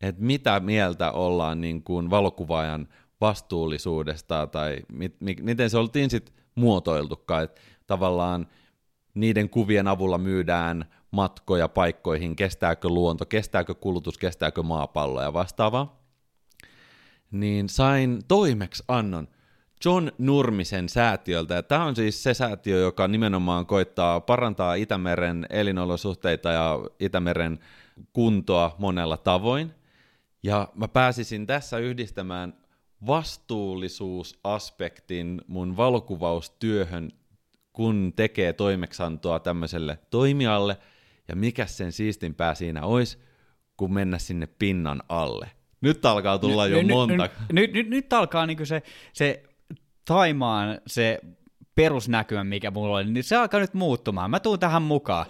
[0.00, 2.88] että mitä mieltä ollaan niin kuin valokuvaajan
[3.24, 8.46] vastuullisuudesta tai mit, mi, miten se oltiin sitten muotoiltukaan, että tavallaan
[9.14, 16.00] niiden kuvien avulla myydään matkoja paikkoihin, kestääkö luonto, kestääkö kulutus, kestääkö maapallo ja vastaavaa,
[17.30, 19.28] niin sain toimeksi annon
[19.84, 21.54] John Nurmisen säätiöltä.
[21.54, 27.58] Ja tämä on siis se säätiö, joka nimenomaan koittaa parantaa Itämeren elinolosuhteita ja Itämeren
[28.12, 29.74] kuntoa monella tavoin.
[30.42, 32.63] Ja mä pääsisin tässä yhdistämään
[33.06, 37.12] vastuullisuusaspektin mun valokuvaustyöhön,
[37.72, 40.78] kun tekee toimeksantoa tämmöiselle toimijalle–
[41.28, 43.18] ja mikä sen siistimpää siinä olisi,
[43.76, 45.50] kun mennä sinne pinnan alle.
[45.80, 47.14] Nyt alkaa tulla jo nyt, monta.
[47.14, 49.42] Nyt, nyt, nyt, nyt alkaa niinku se, se
[50.04, 51.20] Taimaan se
[51.74, 54.30] perusnäkymä, mikä mulla oli, niin se alkaa nyt muuttumaan.
[54.30, 55.26] Mä tuun tähän mukaan.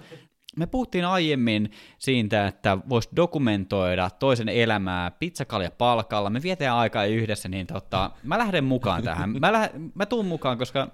[0.56, 6.30] Me puhuttiin aiemmin siitä, että voisi dokumentoida toisen elämää pizzakalja palkalla.
[6.30, 9.30] Me vietään aikaa yhdessä, niin tota, mä lähden mukaan tähän.
[9.40, 10.88] Mä, lähden, mä tuun mukaan, koska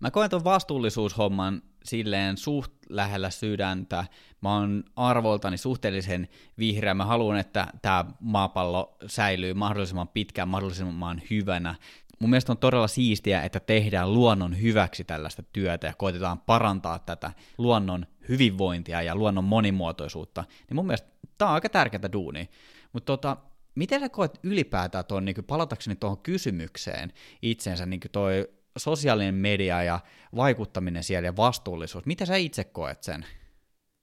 [0.00, 4.04] mä koen tuon vastuullisuushomman silleen suht lähellä sydäntä.
[4.40, 6.94] Mä oon arvoltani suhteellisen vihreä.
[6.94, 11.74] Mä haluan, että tämä maapallo säilyy mahdollisimman pitkään, mahdollisimman hyvänä.
[12.18, 17.32] Mun mielestä on todella siistiä, että tehdään luonnon hyväksi tällaista työtä ja koitetaan parantaa tätä
[17.58, 20.44] luonnon hyvinvointia ja luonnon monimuotoisuutta.
[20.68, 21.08] Niin mun mielestä
[21.38, 22.46] tämä on aika tärkeää duunia.
[22.92, 23.36] Mutta tota,
[23.74, 27.12] miten sä koet ylipäätään tuon, niin palatakseni tuohon kysymykseen
[27.42, 30.00] itsensä, niin toi sosiaalinen media ja
[30.36, 33.26] vaikuttaminen siellä ja vastuullisuus, mitä sä itse koet sen?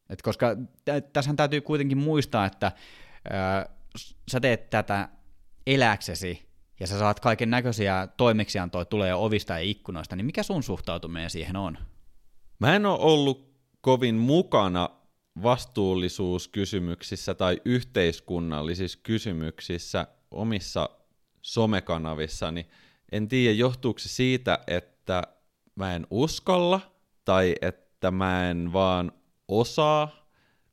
[0.10, 0.48] Et koska
[1.14, 2.72] tässä täytyy kuitenkin muistaa, että
[3.26, 3.70] ö,
[4.32, 5.10] sä teet tätä
[5.68, 11.30] eläksesi ja sä saat kaiken näköisiä toimeksiantoja tulee ovista ja ikkunoista, niin mikä sun suhtautuminen
[11.30, 11.78] siihen on?
[12.60, 13.53] Mä en ole ollut
[13.84, 14.90] kovin mukana
[15.44, 20.90] vastuullisuuskysymyksissä tai yhteiskunnallisissa kysymyksissä omissa
[21.42, 22.68] somekanavissani,
[23.12, 25.24] en tiedä, johtuuko se siitä, että
[25.76, 26.82] mä en uskalla
[27.26, 29.12] tai että mä en vaan
[29.48, 30.28] osaa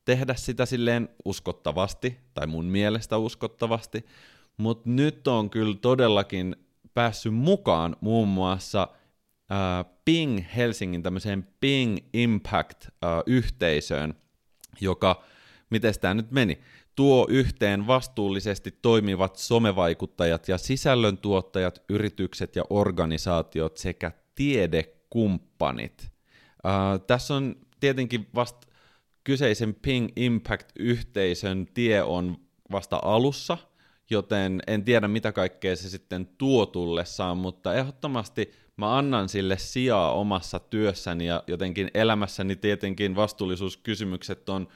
[0.05, 4.07] tehdä sitä silleen uskottavasti, tai mun mielestä uskottavasti,
[4.57, 6.57] mutta nyt on kyllä todellakin
[6.95, 8.89] päässyt mukaan muun muassa
[9.53, 14.15] äh, Ping Helsingin tämmöiseen Ping Impact-yhteisöön,
[14.81, 15.25] joka,
[15.71, 16.61] miten tämä nyt meni,
[16.97, 26.11] tuo yhteen vastuullisesti toimivat somevaikuttajat ja sisällöntuottajat, yritykset ja organisaatiot sekä tiedekumppanit.
[26.65, 28.71] Uh, tässä on tietenkin vasta
[29.25, 32.37] kyseisen Ping Impact-yhteisön tie on
[32.73, 33.59] vasta alussa,
[34.11, 40.13] joten en tiedä mitä kaikkea se sitten tuo tullessaan, mutta ehdottomasti mä annan sille sijaa
[40.13, 44.69] omassa työssäni ja jotenkin elämässäni tietenkin vastuullisuuskysymykset on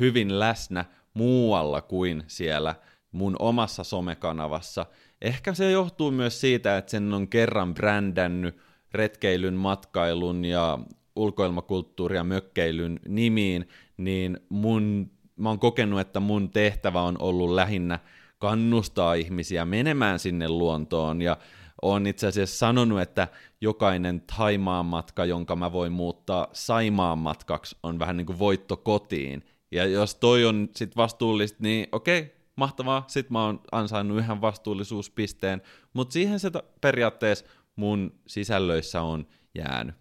[0.00, 2.74] hyvin läsnä muualla kuin siellä
[3.12, 4.86] mun omassa somekanavassa.
[5.20, 8.56] Ehkä se johtuu myös siitä, että sen on kerran brändännyt
[8.92, 10.78] retkeilyn, matkailun ja
[11.16, 17.98] ulkoilmakulttuuri- ja mökkeilyn nimiin, niin mun, mä oon kokenut, että mun tehtävä on ollut lähinnä
[18.38, 21.36] kannustaa ihmisiä menemään sinne luontoon ja
[21.82, 23.28] on itse asiassa sanonut, että
[23.60, 29.44] jokainen Taimaan matka, jonka mä voin muuttaa Saimaan matkaksi, on vähän niin kuin voitto kotiin.
[29.72, 35.62] Ja jos toi on sit vastuullista, niin okei, mahtavaa, sit mä oon ansainnut yhden vastuullisuuspisteen,
[35.92, 37.44] mutta siihen se periaatteessa
[37.76, 39.94] mun sisällöissä on jäänyt.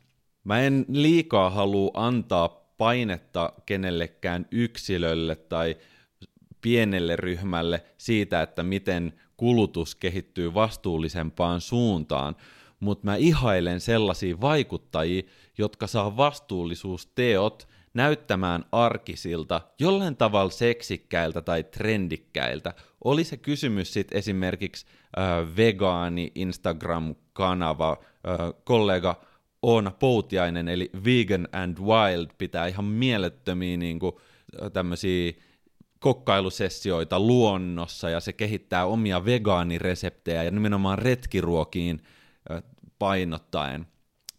[0.44, 5.78] Mä en liikaa halua antaa painetta kenellekään yksilölle tai
[6.62, 12.36] pienelle ryhmälle siitä, että miten kulutus kehittyy vastuullisempaan suuntaan,
[12.80, 15.24] mutta mä ihailen sellaisia vaikuttajia,
[15.58, 22.74] jotka saa vastuullisuusteot näyttämään arkisilta, jollain tavalla seksikkäiltä tai trendikkäiltä.
[23.04, 24.86] Oli se kysymys sitten esimerkiksi
[25.18, 29.22] äh, vegaani Instagram-kanava, äh, kollega
[29.62, 34.16] Oona Poutiainen, eli Vegan and Wild, pitää ihan mielettömiä niin kuin,
[34.74, 35.34] tämmöisiä
[36.02, 42.04] kokkailusessioita luonnossa, ja se kehittää omia vegaanireseptejä ja nimenomaan retkiruokiin
[43.00, 43.88] painottaen.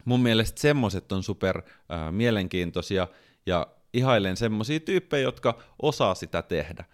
[0.05, 3.07] Mun mielestä semmoset on super äh, mielenkiintoisia,
[3.45, 6.85] ja ihailen semmoisia tyyppejä, jotka osaa sitä tehdä.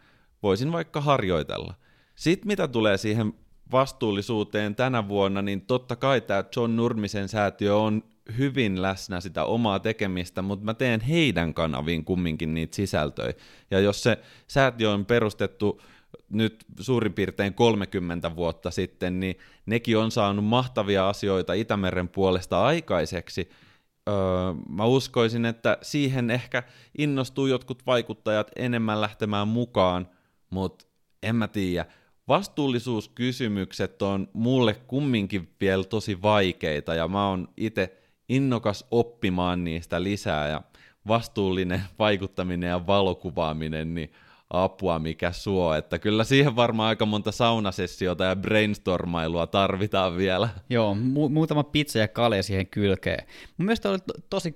[0.44, 1.74] Voisin vaikka harjoitella.
[2.16, 3.34] Sitten mitä tulee siihen
[3.72, 8.04] vastuullisuuteen tänä vuonna, niin totta kai tämä John Nurmisen säätiö on
[8.38, 13.34] hyvin läsnä sitä omaa tekemistä, mutta mä teen heidän kanaviin kumminkin niitä sisältöjä.
[13.72, 15.82] Ja jos se säätiö on perustettu
[16.30, 23.50] nyt suurin piirtein 30 vuotta sitten, niin nekin on saanut mahtavia asioita Itämeren puolesta aikaiseksi,
[24.10, 24.16] öö,
[24.70, 26.64] mä uskoisin, että siihen ehkä
[26.98, 30.08] innostuu jotkut vaikuttajat enemmän lähtemään mukaan,
[30.50, 30.86] mutta
[31.24, 31.86] en mä tiedä.
[32.28, 37.99] Vastuullisuuskysymykset on mulle kumminkin vielä tosi vaikeita ja mä oon itse
[38.30, 40.62] innokas oppimaan niistä lisää ja
[41.08, 44.12] vastuullinen vaikuttaminen ja valokuvaaminen, niin
[44.50, 50.50] apua mikä suo, että kyllä siihen varmaan aika monta saunasessiota ja brainstormailua tarvitaan vielä.
[50.70, 53.28] Joo, mu- muutama pizza ja kale siihen kylkeen.
[53.58, 54.56] Mun mielestä oli to- tosi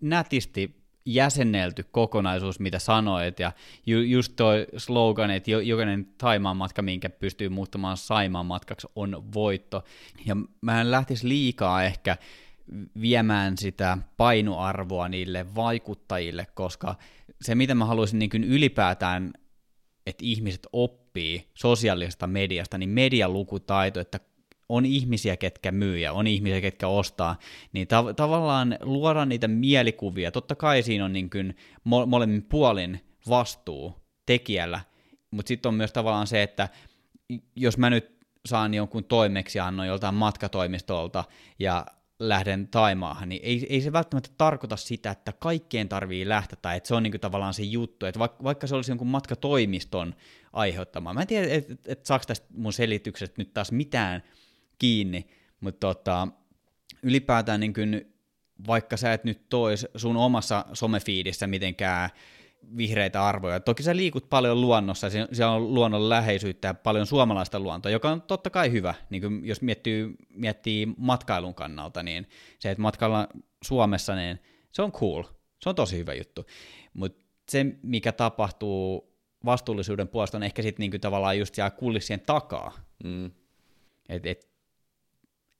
[0.00, 3.52] nätisti jäsennelty kokonaisuus, mitä sanoit, ja
[3.86, 9.84] ju- just toi slogan, että jokainen Taimaan matka, minkä pystyy muuttamaan Saimaan matkaksi, on voitto.
[10.26, 12.16] Ja mä en lähtisi liikaa ehkä
[13.00, 16.94] viemään sitä painoarvoa niille vaikuttajille, koska
[17.40, 19.32] se, mitä mä haluaisin niin ylipäätään,
[20.06, 24.20] että ihmiset oppii sosiaalisesta mediasta, niin medialukutaito, että
[24.68, 27.38] on ihmisiä, ketkä myy ja on ihmisiä, ketkä ostaa,
[27.72, 30.30] niin tav- tavallaan luoda niitä mielikuvia.
[30.30, 33.94] Totta kai siinä on niin kuin mo- molemmin puolin vastuu
[34.26, 34.80] tekijällä,
[35.30, 36.68] mutta sitten on myös tavallaan se, että
[37.56, 41.24] jos mä nyt saan jonkun toimeksiannon joltain matkatoimistolta
[41.58, 41.86] ja
[42.18, 46.86] lähden Taimaahan, niin ei, ei se välttämättä tarkoita sitä, että kaikkeen tarvii lähteä, tai että
[46.86, 50.14] se on niinku tavallaan se juttu, että vaikka, vaikka se olisi jonkun matkatoimiston
[50.52, 51.14] aiheuttama.
[51.14, 54.22] Mä en tiedä, että et, et saako tästä mun selityksestä nyt taas mitään
[54.78, 55.26] kiinni,
[55.60, 56.28] mutta tota,
[57.02, 58.14] ylipäätään niin kuin,
[58.66, 62.10] vaikka sä et nyt tois sun omassa somefiidissä mitenkään
[62.76, 63.60] vihreitä arvoja.
[63.60, 68.22] Toki sä liikut paljon luonnossa, siellä on luonnon läheisyyttä ja paljon suomalaista luontoa, joka on
[68.22, 73.28] totta kai hyvä, niin kuin jos miettii, miettii matkailun kannalta, niin se, että matkailla
[73.64, 74.40] Suomessa, niin
[74.72, 75.22] se on cool,
[75.62, 76.46] se on tosi hyvä juttu.
[76.94, 82.72] Mutta se, mikä tapahtuu vastuullisuuden puolesta, on ehkä sitten niinku tavallaan just siellä kulissien takaa.
[83.04, 83.30] Mm.
[84.08, 84.55] Et, et,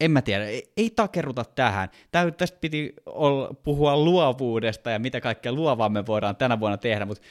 [0.00, 1.88] en mä tiedä, ei, ei takerruta tähän.
[2.10, 7.06] Tää, tästä piti olla, puhua luovuudesta ja mitä kaikkea luovaa me voidaan tänä vuonna tehdä,
[7.06, 7.24] mutta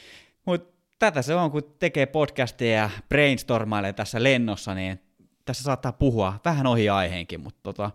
[0.44, 5.00] mut tätä se on, kun tekee podcasteja ja brainstormailee tässä lennossa, niin
[5.44, 7.90] tässä saattaa puhua vähän ohi aiheenkin, mutta tota,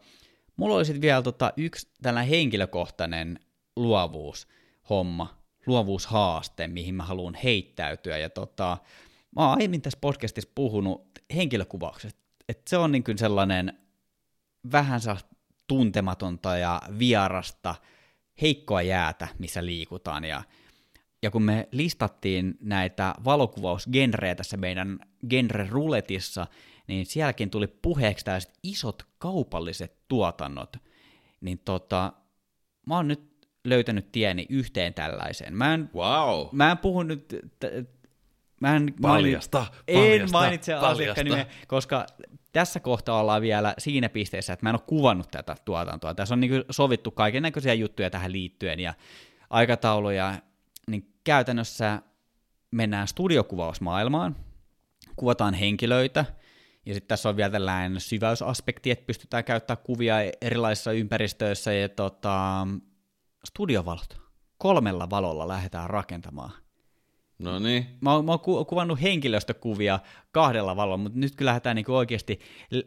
[0.55, 3.39] mulla oli sitten vielä tota yksi tällainen henkilökohtainen
[3.75, 8.17] luovuushomma, luovuushaaste, mihin mä haluan heittäytyä.
[8.17, 8.77] Ja tota,
[9.35, 13.80] mä oon aiemmin tässä podcastissa puhunut henkilökuvauksesta, että se on niin kuin sellainen
[14.71, 14.99] vähän
[15.67, 17.75] tuntematonta ja vierasta,
[18.41, 20.23] heikkoa jäätä, missä liikutaan.
[20.23, 20.43] Ja,
[21.21, 26.47] ja kun me listattiin näitä valokuvausgenrejä tässä meidän genre-ruletissa,
[26.87, 30.77] niin sielläkin tuli puheeksi tällaiset isot kaupalliset tuotannot.
[31.41, 32.13] Niin tota,
[32.85, 35.57] mä oon nyt löytänyt tieni yhteen tällaiseen.
[35.57, 36.47] Mä en, wow.
[36.51, 37.27] mä en puhu nyt...
[37.59, 38.00] T-
[38.61, 42.05] Mä en, paljasta, maini, paljasta, en mainitse asiakkaan koska
[42.51, 46.13] tässä kohtaa ollaan vielä siinä pisteessä, että mä en ole kuvannut tätä tuotantoa.
[46.13, 48.93] Tässä on niin sovittu kaiken näköisiä juttuja tähän liittyen ja
[49.49, 50.33] aikatauluja,
[50.87, 52.01] niin käytännössä
[52.71, 54.35] mennään studiokuvausmaailmaan,
[55.15, 56.25] kuvataan henkilöitä,
[56.85, 62.67] ja sitten tässä on vielä tällainen syväysaspekti, että pystytään käyttämään kuvia erilaisissa ympäristöissä, ja tota,
[63.45, 64.21] studiovalot.
[64.57, 66.51] Kolmella valolla lähdetään rakentamaan
[67.41, 67.85] No niin.
[68.01, 69.99] Mä, oon, mä oon kuvannut henkilöstökuvia
[70.31, 72.39] kahdella valolla, mutta nyt kun lähdetään niin oikeasti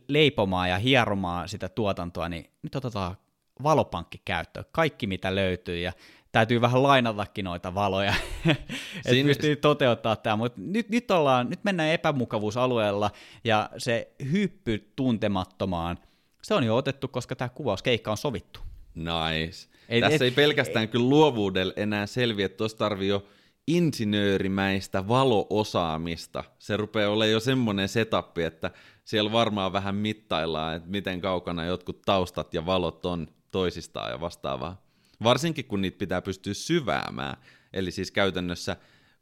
[0.09, 3.17] leipomaan ja hieromaan sitä tuotantoa, niin nyt otetaan
[3.63, 4.67] valopankki käyttöön.
[4.73, 5.93] Kaikki mitä löytyy ja
[6.33, 8.15] täytyy vähän lainatakin noita valoja,
[8.51, 9.27] että Siin...
[9.27, 13.11] pystyy toteuttaa tämä, mutta nyt, nyt, ollaan, nyt mennään epämukavuusalueella
[13.45, 15.99] ja se hyppy tuntemattomaan,
[16.43, 18.61] se on jo otettu, koska tämä kuvauskeikka on sovittu.
[18.95, 19.69] Nice.
[19.89, 23.27] Ei, Tässä et, ei pelkästään ei, kyllä luovuudella enää selviä, että tuossa tarvii jo
[23.67, 26.45] insinöörimäistä valoosaamista.
[26.59, 28.71] Se rupeaa olemaan jo semmoinen setup, että
[29.05, 34.85] siellä varmaan vähän mittaillaan, että miten kaukana jotkut taustat ja valot on toisistaan ja vastaavaa.
[35.23, 37.37] Varsinkin kun niitä pitää pystyä syväämään.
[37.73, 38.77] Eli siis käytännössä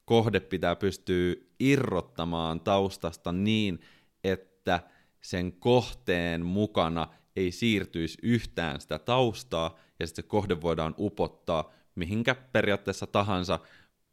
[0.05, 3.81] kohde pitää pystyä irrottamaan taustasta niin,
[4.25, 4.81] että
[5.21, 12.35] sen kohteen mukana ei siirtyisi yhtään sitä taustaa, ja sitten se kohde voidaan upottaa mihinkä
[12.35, 13.59] periaatteessa tahansa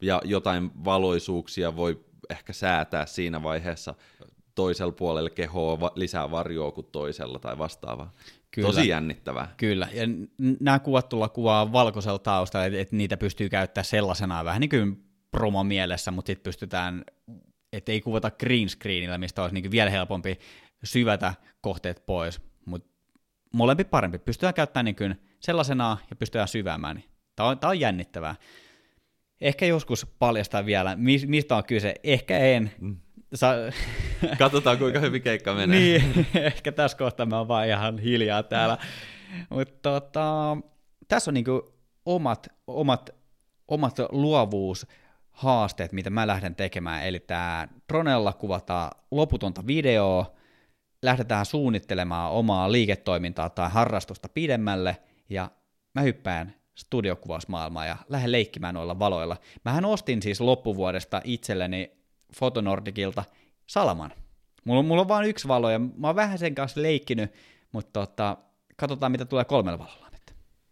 [0.01, 3.95] ja jotain valoisuuksia voi ehkä säätää siinä vaiheessa
[4.55, 8.11] toisella puolella kehoa va- lisää varjoa kuin toisella tai vastaavaa.
[8.51, 8.67] Kyllä.
[8.67, 9.53] Tosi jännittävää.
[9.57, 10.03] Kyllä, ja
[10.59, 15.03] nämä kuvat tulla kuvaa valkoisella taustalla, että et niitä pystyy käyttämään sellaisena vähän niin kuin
[15.31, 17.03] promo mielessä, mutta sitten pystytään,
[17.73, 20.39] että ei kuvata green screenillä, mistä olisi niin vielä helpompi
[20.83, 22.89] syvätä kohteet pois, mutta
[23.53, 24.19] molempi parempi.
[24.19, 26.95] Pystytään käyttämään niin kuin sellaisena ja pystytään syväämään.
[26.95, 28.35] Niin tämä on, tämä on jännittävää.
[29.41, 30.95] Ehkä joskus paljastaa vielä,
[31.27, 31.95] mistä on kyse.
[32.03, 32.71] Ehkä en.
[32.81, 32.97] Mm.
[33.33, 33.53] Sa-
[34.39, 35.79] Katsotaan, kuinka hyvin keikka menee.
[35.79, 38.77] niin, ehkä tässä kohtaa mä oon vaan ihan hiljaa täällä.
[39.49, 40.57] Mutta tota,
[41.07, 41.73] tässä on niinku
[42.05, 43.09] omat, omat,
[43.67, 47.05] omat luovuushaasteet, mitä mä lähden tekemään.
[47.05, 50.35] Eli tämä Dronella kuvataan loputonta videoa,
[51.03, 54.97] lähdetään suunnittelemaan omaa liiketoimintaa tai harrastusta pidemmälle,
[55.29, 55.51] ja
[55.95, 59.37] mä hyppään studiokuvausmaailmaa ja lähden leikkimään noilla valoilla.
[59.65, 61.91] Mähän ostin siis loppuvuodesta itselleni
[62.35, 63.23] Fotonordicilta
[63.67, 64.11] Salaman.
[64.63, 67.31] Mulla, mulla on vain yksi valo ja mä oon vähän sen kanssa leikkinyt,
[67.71, 68.37] mutta tota,
[68.75, 70.09] katsotaan mitä tulee kolmella valolla.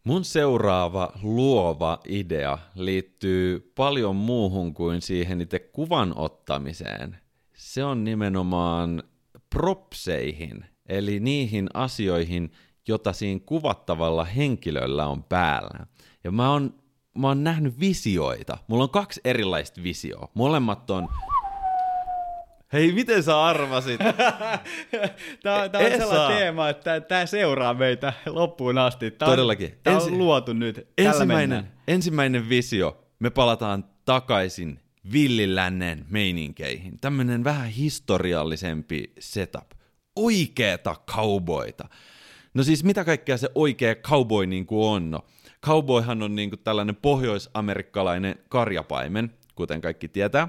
[0.08, 7.18] Mun seuraava luova idea liittyy paljon muuhun kuin siihen itse kuvan ottamiseen.
[7.54, 9.04] Se on nimenomaan
[9.50, 12.52] propseihin, eli niihin asioihin,
[12.88, 15.86] jota siinä kuvattavalla henkilöllä on päällä.
[16.28, 16.74] Ja mä oon,
[17.18, 18.58] mä oon nähnyt visioita.
[18.68, 20.32] Mulla on kaksi erilaista visioa.
[20.34, 21.08] Molemmat on
[22.74, 24.00] Hei, miten sä arvasit?
[25.44, 29.12] tämä, on, tämä on sellainen teema, että tämä seuraa meitä loppuun asti.
[29.12, 29.68] Tämä Todellakin.
[29.68, 30.12] On, tämä Ensi...
[30.12, 30.88] on luotu nyt.
[30.98, 33.04] ensimmäinen, ensimmäinen visio.
[33.20, 34.80] Me palataan takaisin
[35.12, 37.00] villilännen meininkeihin.
[37.02, 39.72] Tämmöinen vähän historiallisempi setup.
[40.16, 41.90] Oikeeta cowboita.
[42.54, 45.12] No siis mitä kaikkea se oikea cowboy niin kuin on?
[45.12, 45.26] No,
[45.66, 50.48] cowboyhan on niin kuin tällainen pohjoisamerikkalainen karjapaimen, kuten kaikki tietää.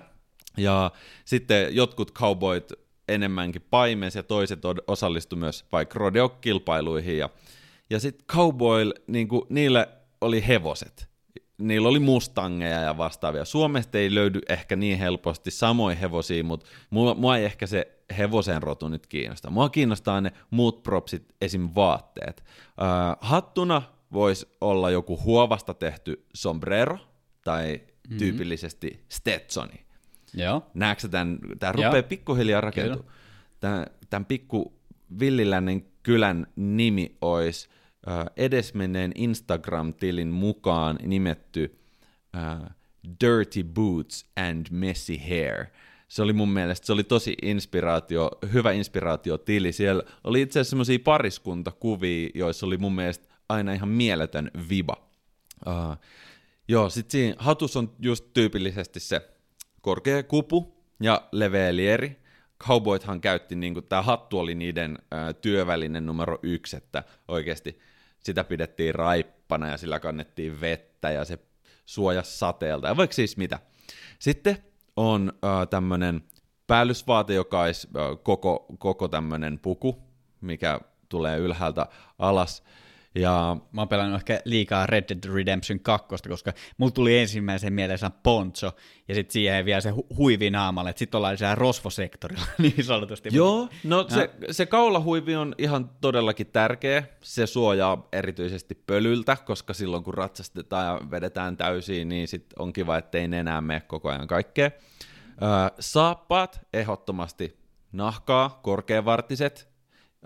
[0.56, 0.90] Ja
[1.24, 2.72] sitten jotkut cowboyt
[3.08, 7.18] enemmänkin paimens ja toiset osallistu myös vaikka rodeo-kilpailuihin.
[7.18, 7.28] Ja,
[7.90, 9.88] ja sitten cowboy, niin kuin, niille
[10.20, 11.08] oli hevoset.
[11.58, 13.44] Niillä oli mustangeja ja vastaavia.
[13.44, 18.62] Suomesta ei löydy ehkä niin helposti samoja hevosia, mutta mua, mua ei ehkä se hevosen
[18.62, 19.50] rotu nyt kiinnosta.
[19.50, 21.68] Mua kiinnostaa ne muut propsit, esim.
[21.74, 22.44] vaatteet.
[22.68, 23.82] Uh, hattuna
[24.12, 26.98] voisi olla joku huovasta tehty sombrero
[27.44, 28.18] tai mm-hmm.
[28.18, 29.84] tyypillisesti Stetsoni.
[30.34, 30.66] Joo.
[30.74, 31.38] Näetkö tämän?
[31.58, 33.14] Tämä rupeaa pikkuhiljaa rakentumaan.
[33.60, 34.78] Tämän, tämän pikku
[35.20, 37.68] villilännen kylän nimi olisi
[38.06, 41.78] uh, edesmenneen Instagram-tilin mukaan nimetty
[42.36, 42.68] uh,
[43.24, 45.66] Dirty Boots and Messy Hair.
[46.08, 49.72] se oli mun mielestä, se oli tosi inspiraatio, hyvä inspiraatiotili.
[49.72, 54.96] Siellä oli itse asiassa semmoisia pariskuntakuvia, joissa oli mun mielestä aina ihan mieletön viba.
[55.66, 55.96] Uh,
[56.68, 59.28] joo, sit siinä hatus on just tyypillisesti se
[59.80, 62.22] korkea kupu ja leveä lieri.
[62.64, 67.78] Cowboythan käytti, niin tämä hattu oli niiden ää, työvälinen numero yksi, että oikeasti
[68.20, 71.38] sitä pidettiin raippana ja sillä kannettiin vettä ja se
[71.86, 73.58] suojas sateelta ja vaikka siis mitä.
[74.18, 74.58] Sitten
[74.96, 76.22] on äh, tämmöinen
[76.66, 80.02] päällysvaate, joka olisi äh, koko, koko tämmöinen puku,
[80.40, 81.86] mikä tulee ylhäältä
[82.18, 82.64] alas.
[83.14, 83.56] Ja...
[83.72, 88.72] Mä oon pelannut ehkä liikaa Red Dead Redemption 2, koska mulla tuli ensimmäisen mielessä poncho,
[89.08, 93.28] ja sitten siihen vielä se hu- huivi naamalle, että sitten ollaan siellä rosvosektorilla niin sanotusti.
[93.32, 97.04] Joo, no se, se kaulahuivi on ihan todellakin tärkeä.
[97.20, 102.96] Se suojaa erityisesti pölyltä, koska silloin kun ratsastetaan ja vedetään täysiin, niin sit on kiva,
[102.98, 104.70] ettei enää mene koko ajan kaikkea.
[105.42, 105.48] Öö,
[105.80, 107.58] saappaat, ehdottomasti
[107.92, 109.68] nahkaa, korkeavartiset,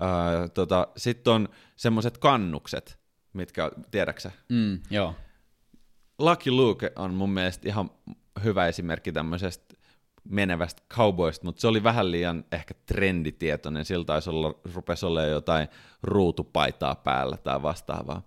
[0.03, 1.49] Öö, tota, Sitten on
[1.83, 2.99] semmoiset kannukset,
[3.33, 4.31] mitkä, tiedäksä?
[4.49, 5.15] Mm, joo.
[6.19, 7.91] Lucky Luke on mun mielestä ihan
[8.45, 9.75] hyvä esimerkki tämmöisestä
[10.25, 15.69] menevästä cowboysta, mutta se oli vähän liian ehkä trenditietoinen, sillä taisi olla, rupesi olemaan jotain
[16.03, 18.23] ruutupaitaa päällä tai vastaavaa.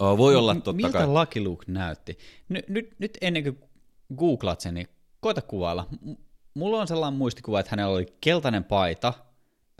[0.00, 1.06] Voi olla totta Miltä kai.
[1.06, 2.18] Lucky Luke näytti?
[2.48, 3.58] Ny, nyt, nyt ennen kuin
[4.16, 4.88] googlaat sen, niin
[5.20, 5.88] koita kuvailla.
[6.54, 9.14] Mulla on sellainen muistikuva, että hänellä oli keltainen paita–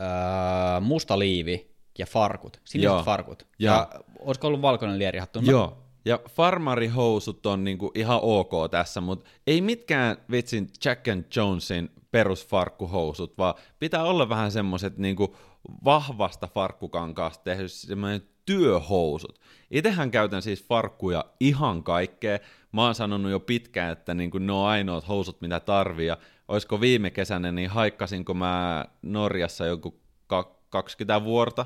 [0.01, 3.03] öö, musta liivi ja farkut, siniset Joo.
[3.03, 3.47] farkut.
[3.59, 3.89] Ja, ja
[4.19, 5.39] olisiko ollut valkoinen lierihattu?
[5.43, 11.89] Joo, ja farmarihousut on niinku ihan ok tässä, mutta ei mitkään vitsin Jack and Jonesin
[12.11, 15.35] perusfarkkuhousut, vaan pitää olla vähän semmoiset niinku
[15.85, 19.39] vahvasta farkkukankaasta tehty semmoinen työhousut.
[19.71, 22.39] Itsehän käytän siis farkkuja ihan kaikkea.
[22.71, 26.17] Mä oon sanonut jo pitkään, että niinku ne on ainoat housut, mitä tarvii, ja
[26.47, 29.99] olisiko viime kesänä, niin haikkasinko mä Norjassa joku
[30.69, 31.65] 20 vuorta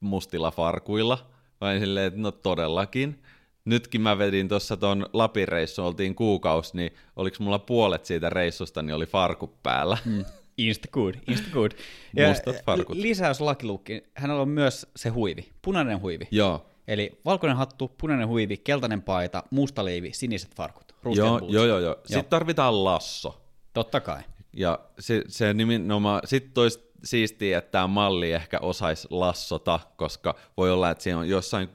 [0.00, 1.26] mustilla farkuilla,
[1.60, 3.22] vai silleen, että no todellakin.
[3.64, 8.82] Nytkin mä vedin tuossa ton Lapin reissu, oltiin kuukaus, niin oliko mulla puolet siitä reissusta,
[8.82, 9.98] niin oli farkut päällä.
[10.04, 10.24] Mm.
[10.58, 11.70] Insta good, insta good.
[12.16, 12.96] Ja Mustat farkut.
[12.96, 16.28] Lisäys lakilukki, hänellä on myös se huivi, punainen huivi.
[16.30, 16.66] Joo.
[16.88, 20.94] Eli valkoinen hattu, punainen huivi, keltainen paita, musta liivi, siniset farkut.
[21.14, 21.96] Joo, joo, joo, joo.
[22.04, 23.40] Sitten tarvitaan lasso.
[23.72, 24.22] Totta kai.
[24.52, 30.72] Ja se, se nimenomaan, sitten tois siistiä, että tämä malli ehkä osaisi lassota, koska voi
[30.72, 31.68] olla, että siinä on jossain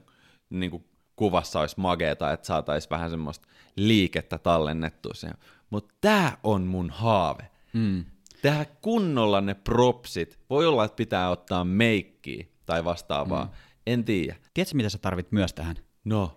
[0.50, 0.84] niin kuin
[1.16, 5.36] kuvassa olisi mageeta, että saataisiin vähän semmoista liikettä tallennettua siihen.
[5.70, 7.50] Mutta tämä on mun haave.
[7.72, 8.04] Mm.
[8.42, 10.38] Tehdä kunnolla ne propsit.
[10.50, 13.44] Voi olla, että pitää ottaa meikkiä tai vastaavaa.
[13.44, 13.50] Mm.
[13.86, 14.36] En tiedä.
[14.54, 15.76] Tiedätkö, mitä sä tarvit myös tähän?
[16.04, 16.36] No.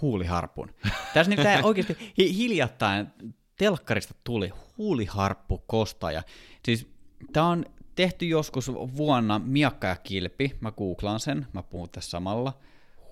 [0.00, 0.70] Huuliharpun.
[1.14, 3.06] Tässä nyt oikeasti hiljattain
[3.56, 6.22] telkkarista tuli huuliharppu kostaja.
[6.64, 6.86] Siis
[7.32, 7.64] tämä on
[7.98, 12.58] tehty joskus vuonna Miakka ja Kilpi, mä googlaan sen, mä puhun tässä samalla.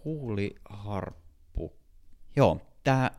[0.05, 1.73] Huuliharppu.
[2.37, 3.11] Joo, tämä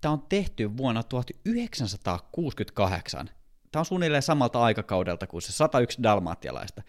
[0.00, 3.30] tää on tehty vuonna 1968.
[3.72, 6.82] Tämä on suunnilleen samalta aikakaudelta kuin se 101 dalmatialaista.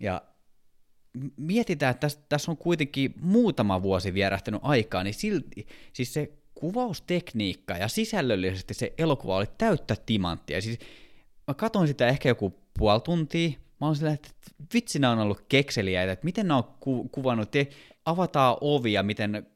[0.00, 0.22] Ja
[1.36, 7.74] mietitään, että tässä, tässä on kuitenkin muutama vuosi vierähtänyt aikaa, niin silti, siis se kuvaustekniikka
[7.74, 10.60] ja sisällöllisesti se elokuva oli täyttä timanttia.
[10.60, 10.78] Siis
[11.48, 14.30] mä katsoin sitä ehkä joku puoli tuntia, mä olin silleen, että
[14.74, 17.68] vitsi on ollut kekseliä, että miten ne on ku- kuvannut, te
[18.04, 19.46] avataan ovi ja miten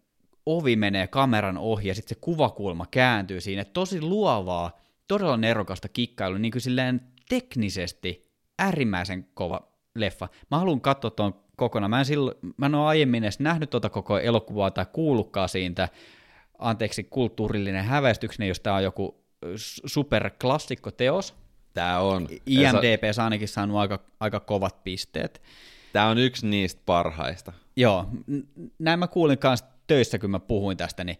[0.46, 3.64] ovi menee kameran ohi ja sitten se kuvakulma kääntyy siinä.
[3.64, 9.60] Tosi luovaa, todella nerokasta kikkailu, niin kuin silleen teknisesti äärimmäisen kova
[9.94, 10.28] leffa.
[10.50, 11.90] Mä haluan katsoa tuon kokonaan.
[11.90, 15.88] Mä en, silloin, mä en ole aiemmin edes nähnyt tuota koko elokuvaa tai kuullutkaan siitä,
[16.58, 19.24] anteeksi, kulttuurillinen häväistykseni, jos tämä on joku
[19.86, 21.45] superklassikkoteos.
[21.76, 22.28] Tämä on.
[22.46, 25.42] IMDP on ainakin saanut aika, aika kovat pisteet.
[25.92, 27.52] Tämä on yksi niistä parhaista.
[27.76, 28.08] Joo,
[28.78, 31.16] näin mä kuulin kanssa töissä, kun mä puhuin tästä, niin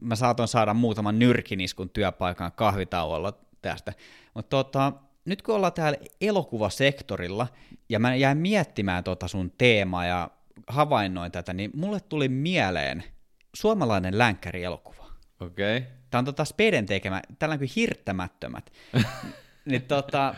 [0.00, 3.32] mä saatoin saada muutaman nyrkiniskun työpaikan kahvitauolla
[3.62, 3.92] tästä.
[4.34, 4.92] Mutta tota,
[5.24, 7.46] nyt kun ollaan täällä elokuvasektorilla,
[7.88, 10.30] ja mä jäin miettimään tota sun teemaa ja
[10.68, 13.04] havainnoin tätä, niin mulle tuli mieleen–
[13.56, 15.06] suomalainen länkkärielokuva.
[15.40, 15.76] Okei.
[15.76, 15.90] Okay.
[16.10, 18.72] Tämä on tota Speden tekemä, tällainen kuin Hirttämättömät.
[19.66, 20.34] niin tota,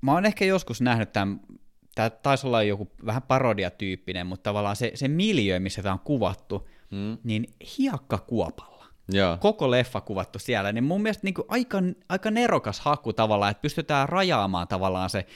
[0.00, 1.40] mä oon ehkä joskus nähnyt tämän,
[1.94, 6.68] tämä taisi olla joku vähän parodiatyyppinen, mutta tavallaan se, se miljö, missä tämä on kuvattu,
[6.90, 7.18] hmm.
[7.24, 7.46] niin
[7.78, 8.86] hiakkakuopalla.
[9.12, 9.38] Ja.
[9.40, 13.62] Koko leffa kuvattu siellä, niin mun mielestä niin kuin aika, aika nerokas haku tavallaan, että
[13.62, 15.26] pystytään rajaamaan tavallaan se,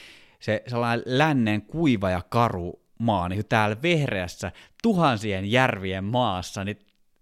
[0.41, 4.53] se sellainen lännen kuiva ja karu maa, niin täällä vehreässä
[4.83, 6.79] tuhansien järvien maassa, niin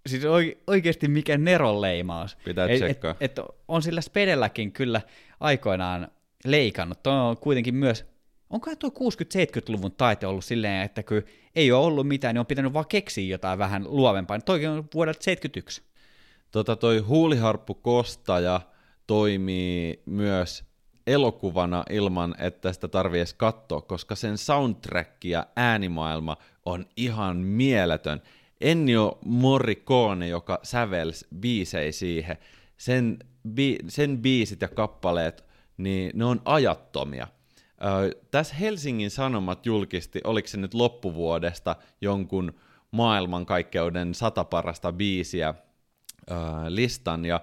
[0.06, 0.22] siis
[0.66, 2.36] oikeasti mikä neronleimaus.
[2.44, 5.00] Pitää et, et, et, on sillä spedelläkin kyllä
[5.40, 6.08] aikoinaan
[6.44, 7.02] leikannut.
[7.02, 8.04] Tuo on kuitenkin myös,
[8.50, 11.22] onko tuo 60-70-luvun taite ollut silleen, että kun
[11.54, 14.40] ei ole ollut mitään, niin on pitänyt vaan keksiä jotain vähän luovempaa.
[14.40, 15.82] Toikin on vuodelta 71.
[16.50, 18.60] Tota toi huuliharppu kostaja
[19.06, 20.64] toimii myös
[21.06, 28.22] elokuvana ilman, että sitä tarvii edes katsoa, koska sen soundtrack ja äänimaailma on ihan mieletön.
[28.60, 32.38] Ennio Morricone, joka sävelsi biisei siihen,
[32.76, 33.18] sen,
[33.48, 35.44] bi- sen biisit ja kappaleet,
[35.76, 37.28] niin ne on ajattomia.
[37.84, 42.54] Ö, tässä Helsingin Sanomat julkisti, oliko se nyt loppuvuodesta, jonkun
[42.90, 45.54] maailmankaikkeuden sata parasta biisiä
[46.30, 46.34] ö,
[46.68, 47.40] listan, ja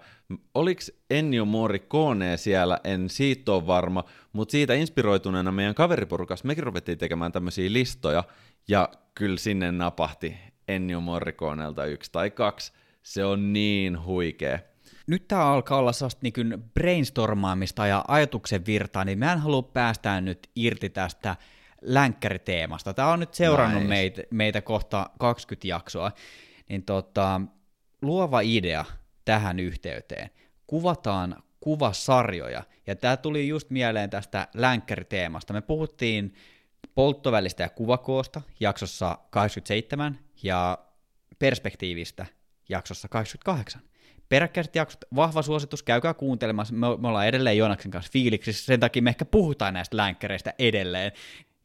[0.53, 4.03] oliko Ennio Morricone siellä, en siitä ole varma,
[4.33, 8.23] mutta siitä inspiroituneena meidän kaveriporukas mekin ruvettiin tekemään tämmöisiä listoja,
[8.67, 12.73] ja kyllä sinne napahti Ennio Morriconelta yksi tai kaksi.
[13.03, 14.59] Se on niin huikea.
[15.07, 20.21] Nyt tämä alkaa olla sellaista niin brainstormaamista ja ajatuksen virtaa, niin mä en halua päästää
[20.21, 21.35] nyt irti tästä
[21.81, 22.93] länkkäriteemasta.
[22.93, 23.89] Tämä on nyt seurannut nice.
[23.89, 26.11] meitä, meitä kohta 20 jaksoa.
[26.69, 27.41] Niin tota,
[28.01, 28.85] luova idea
[29.25, 30.29] tähän yhteyteen.
[30.67, 32.63] Kuvataan kuvasarjoja.
[32.87, 35.53] Ja tämä tuli just mieleen tästä länkkäriteemasta.
[35.53, 36.33] Me puhuttiin
[36.95, 40.77] polttovälistä ja kuvakoosta jaksossa 87 ja
[41.39, 42.25] perspektiivistä
[42.69, 43.81] jaksossa 88.
[44.29, 46.73] Peräkkäiset jaksot, vahva suositus, käykää kuuntelemassa.
[46.73, 51.11] Me, me ollaan edelleen Joonaksen kanssa fiiliksissä, sen takia me ehkä puhutaan näistä länkkäreistä edelleen.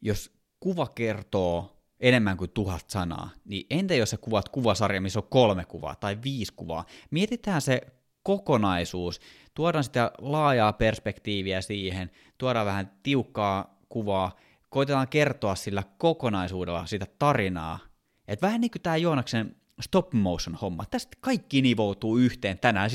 [0.01, 5.27] Jos kuva kertoo enemmän kuin tuhat sanaa, niin entä jos sä kuvat kuvasarja, missä on
[5.29, 6.85] kolme kuvaa tai viisi kuvaa?
[7.11, 7.81] Mietitään se
[8.23, 9.19] kokonaisuus,
[9.53, 14.35] tuodaan sitä laajaa perspektiiviä siihen, tuodaan vähän tiukkaa kuvaa,
[14.69, 17.79] koitetaan kertoa sillä kokonaisuudella sitä tarinaa.
[18.27, 20.85] Et vähän niin kuin tämä Joonaksen stop motion homma.
[20.91, 22.89] Tästä kaikki nivoutuu yhteen tänään.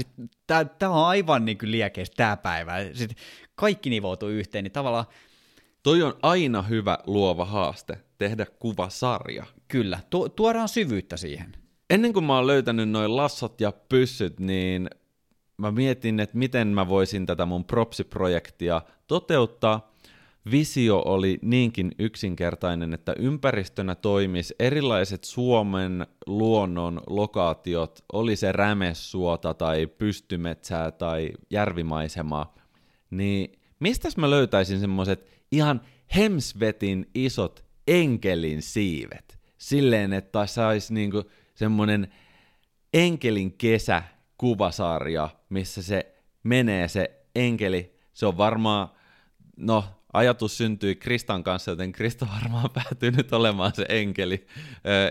[0.46, 2.72] Tämä on aivan niin liekeis tämä päivä.
[2.92, 3.16] Sitten
[3.54, 5.04] kaikki nivoutuu yhteen, niin tavallaan...
[5.82, 9.46] Toi on aina hyvä luova haaste, tehdä kuvasarja.
[9.68, 11.52] Kyllä, tu- tuodaan syvyyttä siihen.
[11.90, 14.90] Ennen kuin mä oon löytänyt noin lassot ja pyssyt, niin
[15.56, 19.93] mä mietin, että miten mä voisin tätä mun propsiprojektia toteuttaa,
[20.50, 29.86] visio oli niinkin yksinkertainen, että ympäristönä toimis erilaiset Suomen luonnon lokaatiot, oli se rämessuota tai
[29.86, 32.54] pystymetsää tai järvimaisemaa,
[33.10, 35.80] niin mistä mä löytäisin semmoiset ihan
[36.16, 39.38] hemsvetin isot enkelin siivet?
[39.58, 41.22] Silleen, että saisi niinku
[41.54, 42.08] semmoinen
[42.94, 44.02] enkelin kesä
[44.38, 47.94] kuvasarja, missä se menee se enkeli.
[48.12, 48.88] Se on varmaan,
[49.56, 49.84] no
[50.14, 54.46] ajatus syntyi Kristan kanssa, joten Krista varmaan päätyy nyt olemaan se enkeli,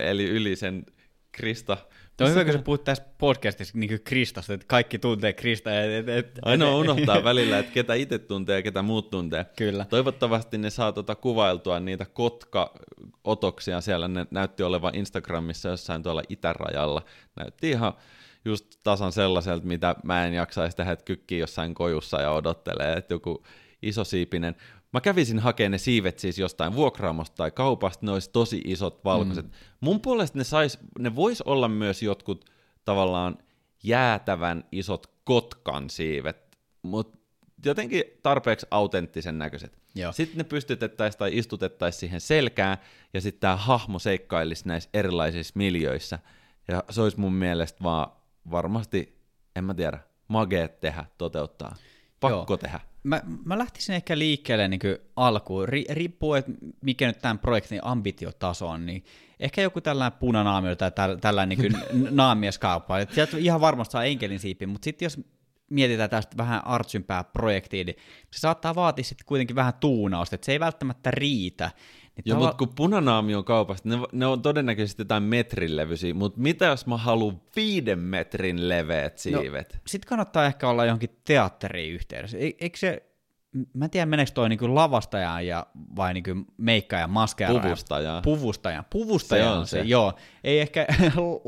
[0.04, 0.86] eli yli sen
[1.32, 1.76] Krista.
[2.16, 5.82] Tuo on hyvä, kun sä puhut tässä podcastissa niin Kristasta, että kaikki tuntee Krista.
[5.82, 9.46] Et, et, Ainoa unohtaa välillä, että ketä itse tuntee ja ketä muut tuntee.
[9.56, 9.84] Kyllä.
[9.84, 14.08] Toivottavasti ne saa tuota kuvailtua niitä kotka-otoksia siellä.
[14.08, 17.02] Ne näytti olevan Instagramissa jossain tuolla itärajalla.
[17.36, 17.92] Näytti ihan
[18.44, 23.14] just tasan sellaiselta, mitä mä en jaksaisi tehdä, että kykkii jossain kojussa ja odottelee, että
[23.14, 23.44] joku
[23.82, 24.56] iso siipinen.
[24.94, 29.46] Mä kävisin hakemaan ne siivet siis jostain vuokraamosta tai kaupasta, ne olisi tosi isot valkoiset.
[29.46, 29.52] Mm.
[29.80, 32.44] Mun puolesta ne, sais, ne vois olla myös jotkut
[32.84, 33.38] tavallaan
[33.82, 37.18] jäätävän isot kotkan siivet, mutta
[37.64, 39.78] jotenkin tarpeeksi autenttisen näköiset.
[39.94, 40.12] Joo.
[40.12, 42.78] Sitten ne pystytettäisiin tai istutettaisiin siihen selkään,
[43.14, 46.18] ja sitten tämä hahmo seikkailisi näissä erilaisissa miljöissä.
[46.68, 48.12] Ja se olisi mun mielestä vaan
[48.50, 49.18] varmasti,
[49.56, 51.76] en mä tiedä, mageet tehdä, toteuttaa.
[52.30, 52.56] Pakko Joo.
[52.56, 54.80] tehdä mä, mä lähtisin ehkä liikkeelle niin
[55.16, 59.04] alkuun, Ri, riippuu, että mikä nyt tämän projektin ambitiotaso on, niin
[59.40, 61.78] ehkä joku tällainen punanaamio tai täl, tällainen niin
[62.16, 62.94] naamieskauppa.
[63.10, 65.20] Sieltä ihan varmasti saa enkelin siipi, mutta sitten jos
[65.70, 67.96] mietitään tästä vähän artsympää projektia, niin
[68.30, 71.70] se saattaa vaatia sitten kuitenkin vähän tuunausta, että se ei välttämättä riitä.
[72.16, 72.46] Niin Joo, tava...
[72.46, 76.86] mutta kun punanaami on kaupasta, ne, ne on todennäköisesti jotain metrin levyisiä, mutta mitä jos
[76.86, 79.72] mä haluan viiden metrin leveät no, siivet?
[79.74, 82.38] No, sitten kannattaa ehkä olla johonkin teatteriin yhteydessä.
[82.38, 83.02] E, eikö se,
[83.72, 87.62] mä en tiedä meneekö toi niinku lavastajan ja, vai niinku meikkaajan, maskeerajan.
[87.62, 88.22] Puvustajan.
[88.22, 88.84] Puvustajan.
[88.90, 89.78] Puvustajan se on se.
[89.78, 89.82] se.
[89.82, 90.12] Joo,
[90.44, 90.86] ei ehkä,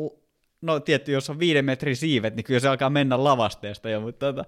[0.62, 4.26] no tietty, jos on viiden metrin siivet, niin kyllä se alkaa mennä lavasteesta jo, mutta
[4.32, 4.44] tota,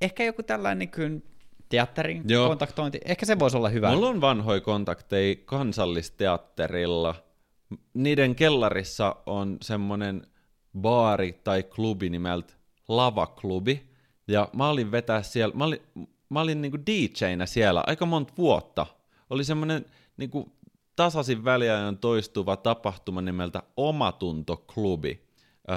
[0.00, 1.29] ehkä joku tällainen niin kuin
[1.70, 2.48] teatterin Joo.
[2.48, 3.90] kontaktointi, ehkä se voisi olla hyvä.
[3.90, 7.14] Mulla on vanhoja kontakteja kansallisteatterilla.
[7.94, 10.26] Niiden kellarissa on semmoinen
[10.80, 12.54] baari tai klubi nimeltä
[12.88, 13.90] Lava-klubi,
[14.28, 15.80] ja mä olin vetää siellä, mä olin,
[16.28, 18.86] mä olin niinku DJ-nä siellä aika monta vuotta.
[19.30, 19.84] Oli semmoinen
[20.16, 20.52] niinku
[20.96, 25.20] tasaisin väliajan toistuva tapahtuma nimeltä Omatuntoklubi.
[25.70, 25.76] Öö,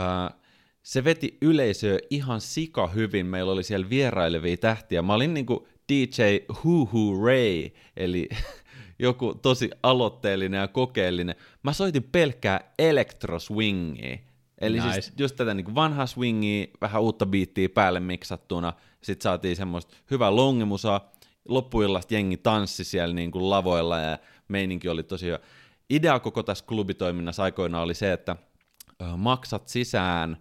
[0.83, 3.25] se veti yleisöä ihan sika hyvin.
[3.25, 5.01] Meillä oli siellä vierailevia tähtiä.
[5.01, 6.21] Mä olin niinku DJ
[6.63, 8.29] Hoo Ray, eli
[8.99, 11.36] joku tosi aloitteellinen ja kokeellinen.
[11.63, 14.17] Mä soitin pelkkää elektroswingia.
[14.61, 14.91] Eli nice.
[14.91, 18.73] siis just tätä niin vanhaa swingia, vähän uutta biittiä päälle miksattuna.
[19.01, 21.11] Sitten saatiin semmoista hyvää longimusaa.
[21.47, 24.17] Loppuillasta jengi tanssi siellä niin kuin lavoilla ja
[24.47, 25.39] meininki oli tosi hyvä.
[25.89, 28.36] Idea koko tässä klubitoiminnassa aikoinaan oli se, että
[29.17, 30.38] maksat sisään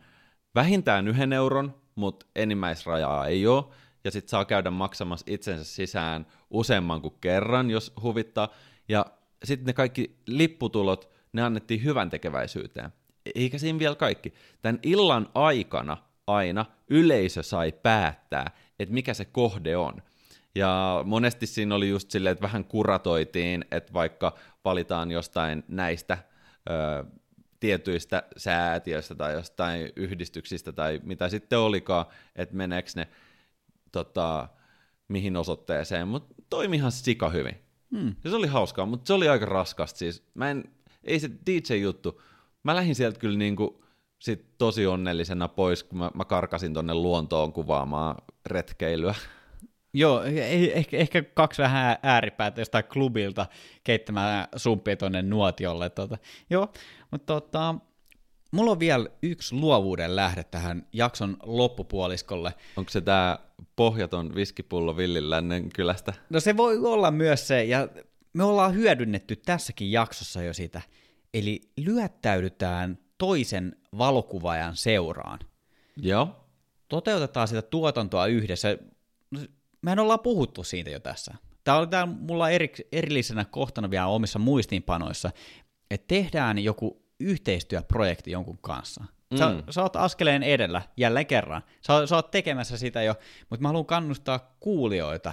[0.55, 3.65] vähintään yhden euron, mutta enimmäisrajaa ei ole,
[4.05, 8.49] ja sitten saa käydä maksamassa itsensä sisään useamman kuin kerran, jos huvittaa,
[8.89, 9.07] ja
[9.45, 12.93] sitten ne kaikki lipputulot, ne annettiin hyvän tekeväisyyteen.
[13.35, 14.35] Eikä siinä vielä kaikki.
[14.63, 15.97] Tämän illan aikana
[16.27, 20.03] aina yleisö sai päättää, että mikä se kohde on.
[20.55, 24.35] Ja monesti siinä oli just silleen, että vähän kuratoitiin, että vaikka
[24.65, 26.19] valitaan jostain näistä
[26.71, 27.05] ö,
[27.61, 33.09] tietyistä säätiöistä tai jostain yhdistyksistä tai mitä sitten olikaan, että meneekö ne
[33.93, 34.49] tota,
[35.09, 37.55] mihin osoitteeseen, mutta toimi ihan sika hyvin.
[37.97, 38.15] Hmm.
[38.25, 40.23] Ja se oli hauskaa, mutta se oli aika raskasta siis.
[40.35, 40.65] Mä en,
[41.05, 42.23] ei se DJ-juttu,
[42.63, 43.85] mä lähdin sieltä kyllä niinku
[44.19, 48.15] sit tosi onnellisena pois, kun mä, mä karkasin tonne luontoon kuvaamaan
[48.47, 49.15] retkeilyä.
[49.95, 50.23] Joo,
[50.73, 53.47] ehkä, ehkä kaksi vähän ääripäätä jostain klubilta
[53.85, 55.91] keittämään sumppia tuonne nuotiolle.
[55.91, 56.19] Tota.
[56.51, 56.73] Joo,
[57.11, 57.75] mutta tota,
[58.53, 62.55] mulla on vielä yksi luovuuden lähde tähän jakson loppupuoliskolle.
[62.77, 63.39] Onko se tämä
[63.77, 66.13] pohjaton viskipullo Villilännen kylästä?
[66.31, 67.89] No se voi olla myös se, ja
[68.33, 70.83] me ollaan hyödynnetty tässäkin jaksossa jo sitä.
[71.35, 75.39] Eli lyöttäydytään toisen valokuvaajan seuraan.
[75.97, 76.47] Joo.
[76.89, 78.79] Toteutetaan sitä tuotantoa yhdessä
[79.83, 81.35] mehän ollaan puhuttu siitä jo tässä.
[81.65, 85.31] Tämä oli täällä mulla eri, erillisenä kohtana vielä omissa muistiinpanoissa,
[85.91, 89.05] että tehdään joku yhteistyöprojekti jonkun kanssa.
[89.39, 89.63] Sä, mm.
[89.71, 91.63] sä oot askeleen edellä, jälleen kerran.
[91.87, 93.15] Sä, sä oot tekemässä sitä jo,
[93.51, 95.33] mutta mä haluan kannustaa kuulijoita.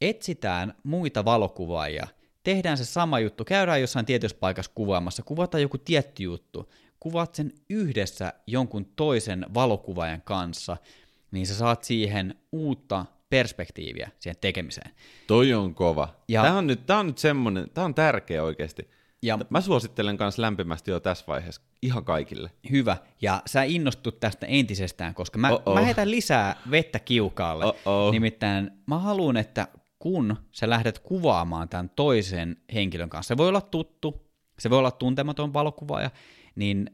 [0.00, 2.06] Etsitään muita valokuvaajia,
[2.42, 7.52] tehdään se sama juttu, käydään jossain tietyssä paikassa kuvaamassa, kuvataan joku tietty juttu, kuvaat sen
[7.70, 10.76] yhdessä jonkun toisen valokuvaajan kanssa,
[11.30, 14.90] niin sä saat siihen uutta perspektiiviä siihen tekemiseen.
[15.26, 16.14] Toi on kova.
[16.28, 18.90] Ja, tämä, on nyt, tämä on nyt semmoinen, tämä on tärkeä oikeasti.
[19.22, 22.50] Ja, Mä suosittelen myös lämpimästi jo tässä vaiheessa ihan kaikille.
[22.70, 27.64] Hyvä, ja sä innostut tästä entisestään, koska mä, mä heitän lisää vettä kiukaalle.
[27.66, 28.12] Uh-oh.
[28.12, 33.60] Nimittäin mä haluan, että kun sä lähdet kuvaamaan tämän toisen henkilön kanssa, se voi olla
[33.60, 36.10] tuttu, se voi olla tuntematon valokuvaaja,
[36.56, 36.90] niin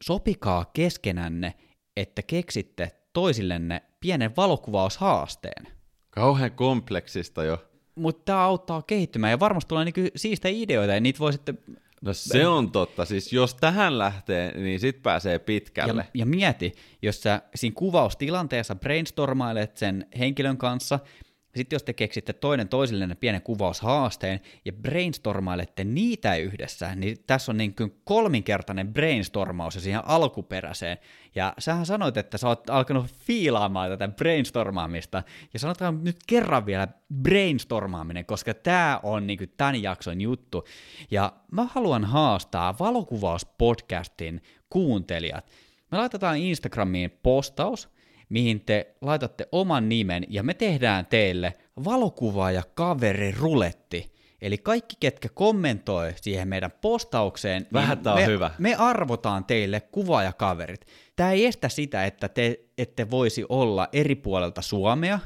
[0.00, 1.54] sopikaa keskenänne,
[1.96, 5.68] että keksitte toisillenne pienen valokuvaushaasteen.
[6.10, 7.64] Kauhean kompleksista jo.
[7.96, 11.58] Mutta tämä auttaa kehittymään ja varmasti tulee niinku siistejä ideoita ja niitä voi sitten...
[12.02, 16.02] No se on totta, siis jos tähän lähtee, niin sit pääsee pitkälle.
[16.02, 20.98] Ja, ja mieti, jos sä siinä kuvaustilanteessa brainstormailet sen henkilön kanssa,
[21.56, 27.56] sitten jos te keksitte toinen toisillenne pienen kuvaushaasteen ja brainstormailette niitä yhdessä, niin tässä on
[27.56, 30.98] niin kuin kolminkertainen brainstormaus ja siihen alkuperäiseen.
[31.34, 35.22] Ja sähän sanoit, että sä oot alkanut fiilaamaan tätä brainstormaamista.
[35.52, 36.88] Ja sanotaan nyt kerran vielä
[37.22, 40.64] brainstormaaminen, koska tämä on niin kuin tämän jakson juttu.
[41.10, 45.46] Ja mä haluan haastaa valokuvauspodcastin kuuntelijat.
[45.90, 47.88] Me laitetaan Instagramiin postaus,
[48.28, 51.52] mihin te laitatte oman nimen ja me tehdään teille
[51.84, 54.16] valokuvaaja kaveri ruletti.
[54.42, 58.50] Eli kaikki, ketkä kommentoi siihen meidän postaukseen, niin Vähän niin me, hyvä.
[58.58, 60.86] me arvotaan teille kuvaajakaverit.
[61.16, 65.18] Tämä ei estä sitä, että te ette voisi olla eri puolelta Suomea.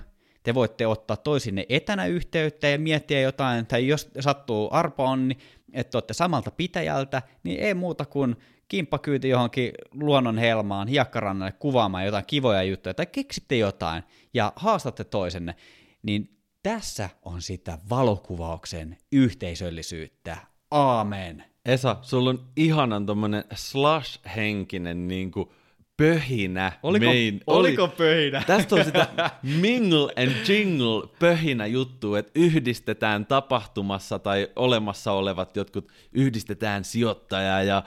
[0.43, 5.39] Te voitte ottaa toisinne etänä yhteyttä ja miettiä jotain, tai jos sattuu arpa on, niin
[5.73, 8.37] että olette samalta pitäjältä, niin ei muuta kuin
[8.71, 14.03] kimppakyyti johonkin luonnon helmaan, hiekkarannalle kuvaamaan jotain kivoja juttuja, tai keksitte jotain
[14.35, 15.55] ja haastatte toisenne,
[16.03, 20.37] niin tässä on sitä valokuvauksen yhteisöllisyyttä.
[20.71, 21.45] Aamen.
[21.65, 25.53] Esa, sulla on ihanan tommonen slash-henkinen niinku
[26.01, 26.73] pöhinä.
[26.83, 28.43] Oliko, mein, oliko oli, pöhinä?
[28.47, 35.93] Tästä on sitä mingle and jingle pöhinä juttu, että yhdistetään tapahtumassa tai olemassa olevat jotkut,
[36.13, 37.83] yhdistetään sijoittaja ja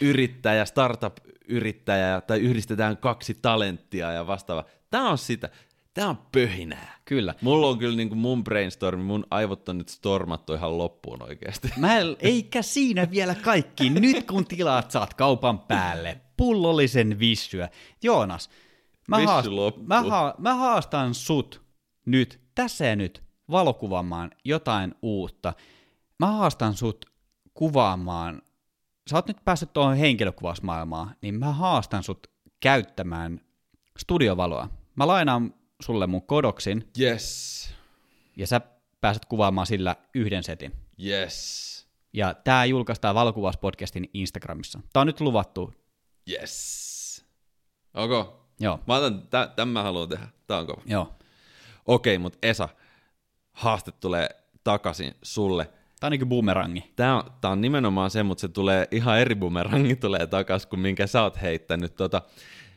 [0.00, 4.64] yrittäjä, startup-yrittäjä tai yhdistetään kaksi talenttia ja vastaava.
[4.90, 5.50] Tämä on sitä.
[5.94, 6.98] Tämä on pöhinää.
[7.04, 7.34] Kyllä.
[7.40, 11.68] Mulla on kyllä niin kuin mun brainstorm, mun aivot on nyt stormattu ihan loppuun oikeasti.
[11.76, 13.90] Mä, eikä siinä vielä kaikki.
[13.90, 17.68] Nyt kun tilaat saat kaupan päälle pullollisen vissyä.
[18.02, 18.50] Joonas,
[19.08, 19.48] mä, haast,
[19.86, 21.62] mä, ha, mä haastan sut
[22.06, 25.52] nyt, tässä ja nyt, valokuvaamaan jotain uutta.
[26.18, 27.06] Mä haastan sut
[27.54, 28.42] kuvaamaan
[29.10, 32.26] sä oot nyt päässyt tuohon henkilökuvausmaailmaan, niin mä haastan sut
[32.60, 33.40] käyttämään
[33.98, 34.68] studiovaloa.
[34.96, 37.74] Mä lainaan sulle mun kodoksin, Yes.
[38.36, 38.60] ja sä
[39.00, 40.72] pääset kuvaamaan sillä yhden setin.
[41.04, 41.74] Yes.
[42.12, 44.80] Ja tää julkaistaan valokuvauspodcastin Instagramissa.
[44.92, 45.74] Tää on nyt luvattu.
[46.30, 47.24] Yes.
[47.94, 48.24] Okay.
[48.60, 50.28] Joo, Mä otan, tä, tämän mä haluan tehdä.
[50.46, 50.82] Tää on kova.
[50.86, 51.14] joo.
[51.86, 52.68] Okei, mutta Esa,
[53.52, 54.28] haaste tulee
[54.64, 55.64] takaisin sulle.
[56.00, 56.92] Tää on niinku boomerangi.
[56.96, 60.80] Tää on, tää on nimenomaan se, mutta se tulee ihan eri bumerangi tulee takaisin kuin
[60.80, 61.94] minkä sä oot heittänyt.
[61.94, 62.22] Tota,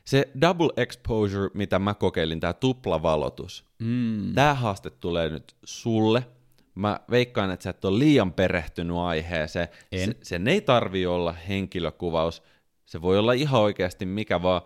[0.06, 3.66] se double exposure, mitä mä kokeilin, tää tuplavalotus.
[3.80, 4.34] Mm.
[4.34, 6.28] Tää haaste tulee nyt sulle.
[6.76, 9.68] Mä veikkaan, että sä et ole liian perehtynyt aiheeseen.
[9.91, 10.06] En.
[10.10, 12.43] Se, sen ei tarvi olla henkilökuvaus.
[12.88, 14.62] Se voi olla ihan oikeasti mikä vaan.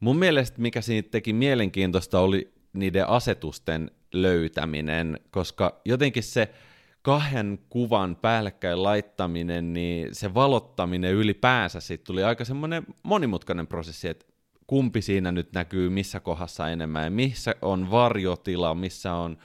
[0.00, 6.54] Mun mielestä mikä siitä teki mielenkiintoista oli niiden asetusten löytäminen, koska jotenkin se
[7.02, 14.26] kahden kuvan päällekkäin laittaminen, niin se valottaminen ylipäänsä siitä tuli aika semmoinen monimutkainen prosessi, että
[14.66, 19.38] kumpi siinä nyt näkyy missä kohdassa enemmän ja missä on varjotila, missä on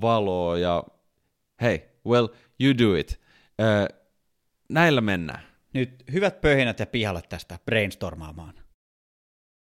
[0.00, 0.84] valoa ja
[1.60, 2.28] hei, well,
[2.60, 3.20] you do it.
[3.60, 3.94] Ö,
[4.68, 5.49] näillä mennään.
[5.72, 8.54] Nyt hyvät pöhinät ja pihalle tästä brainstormaamaan.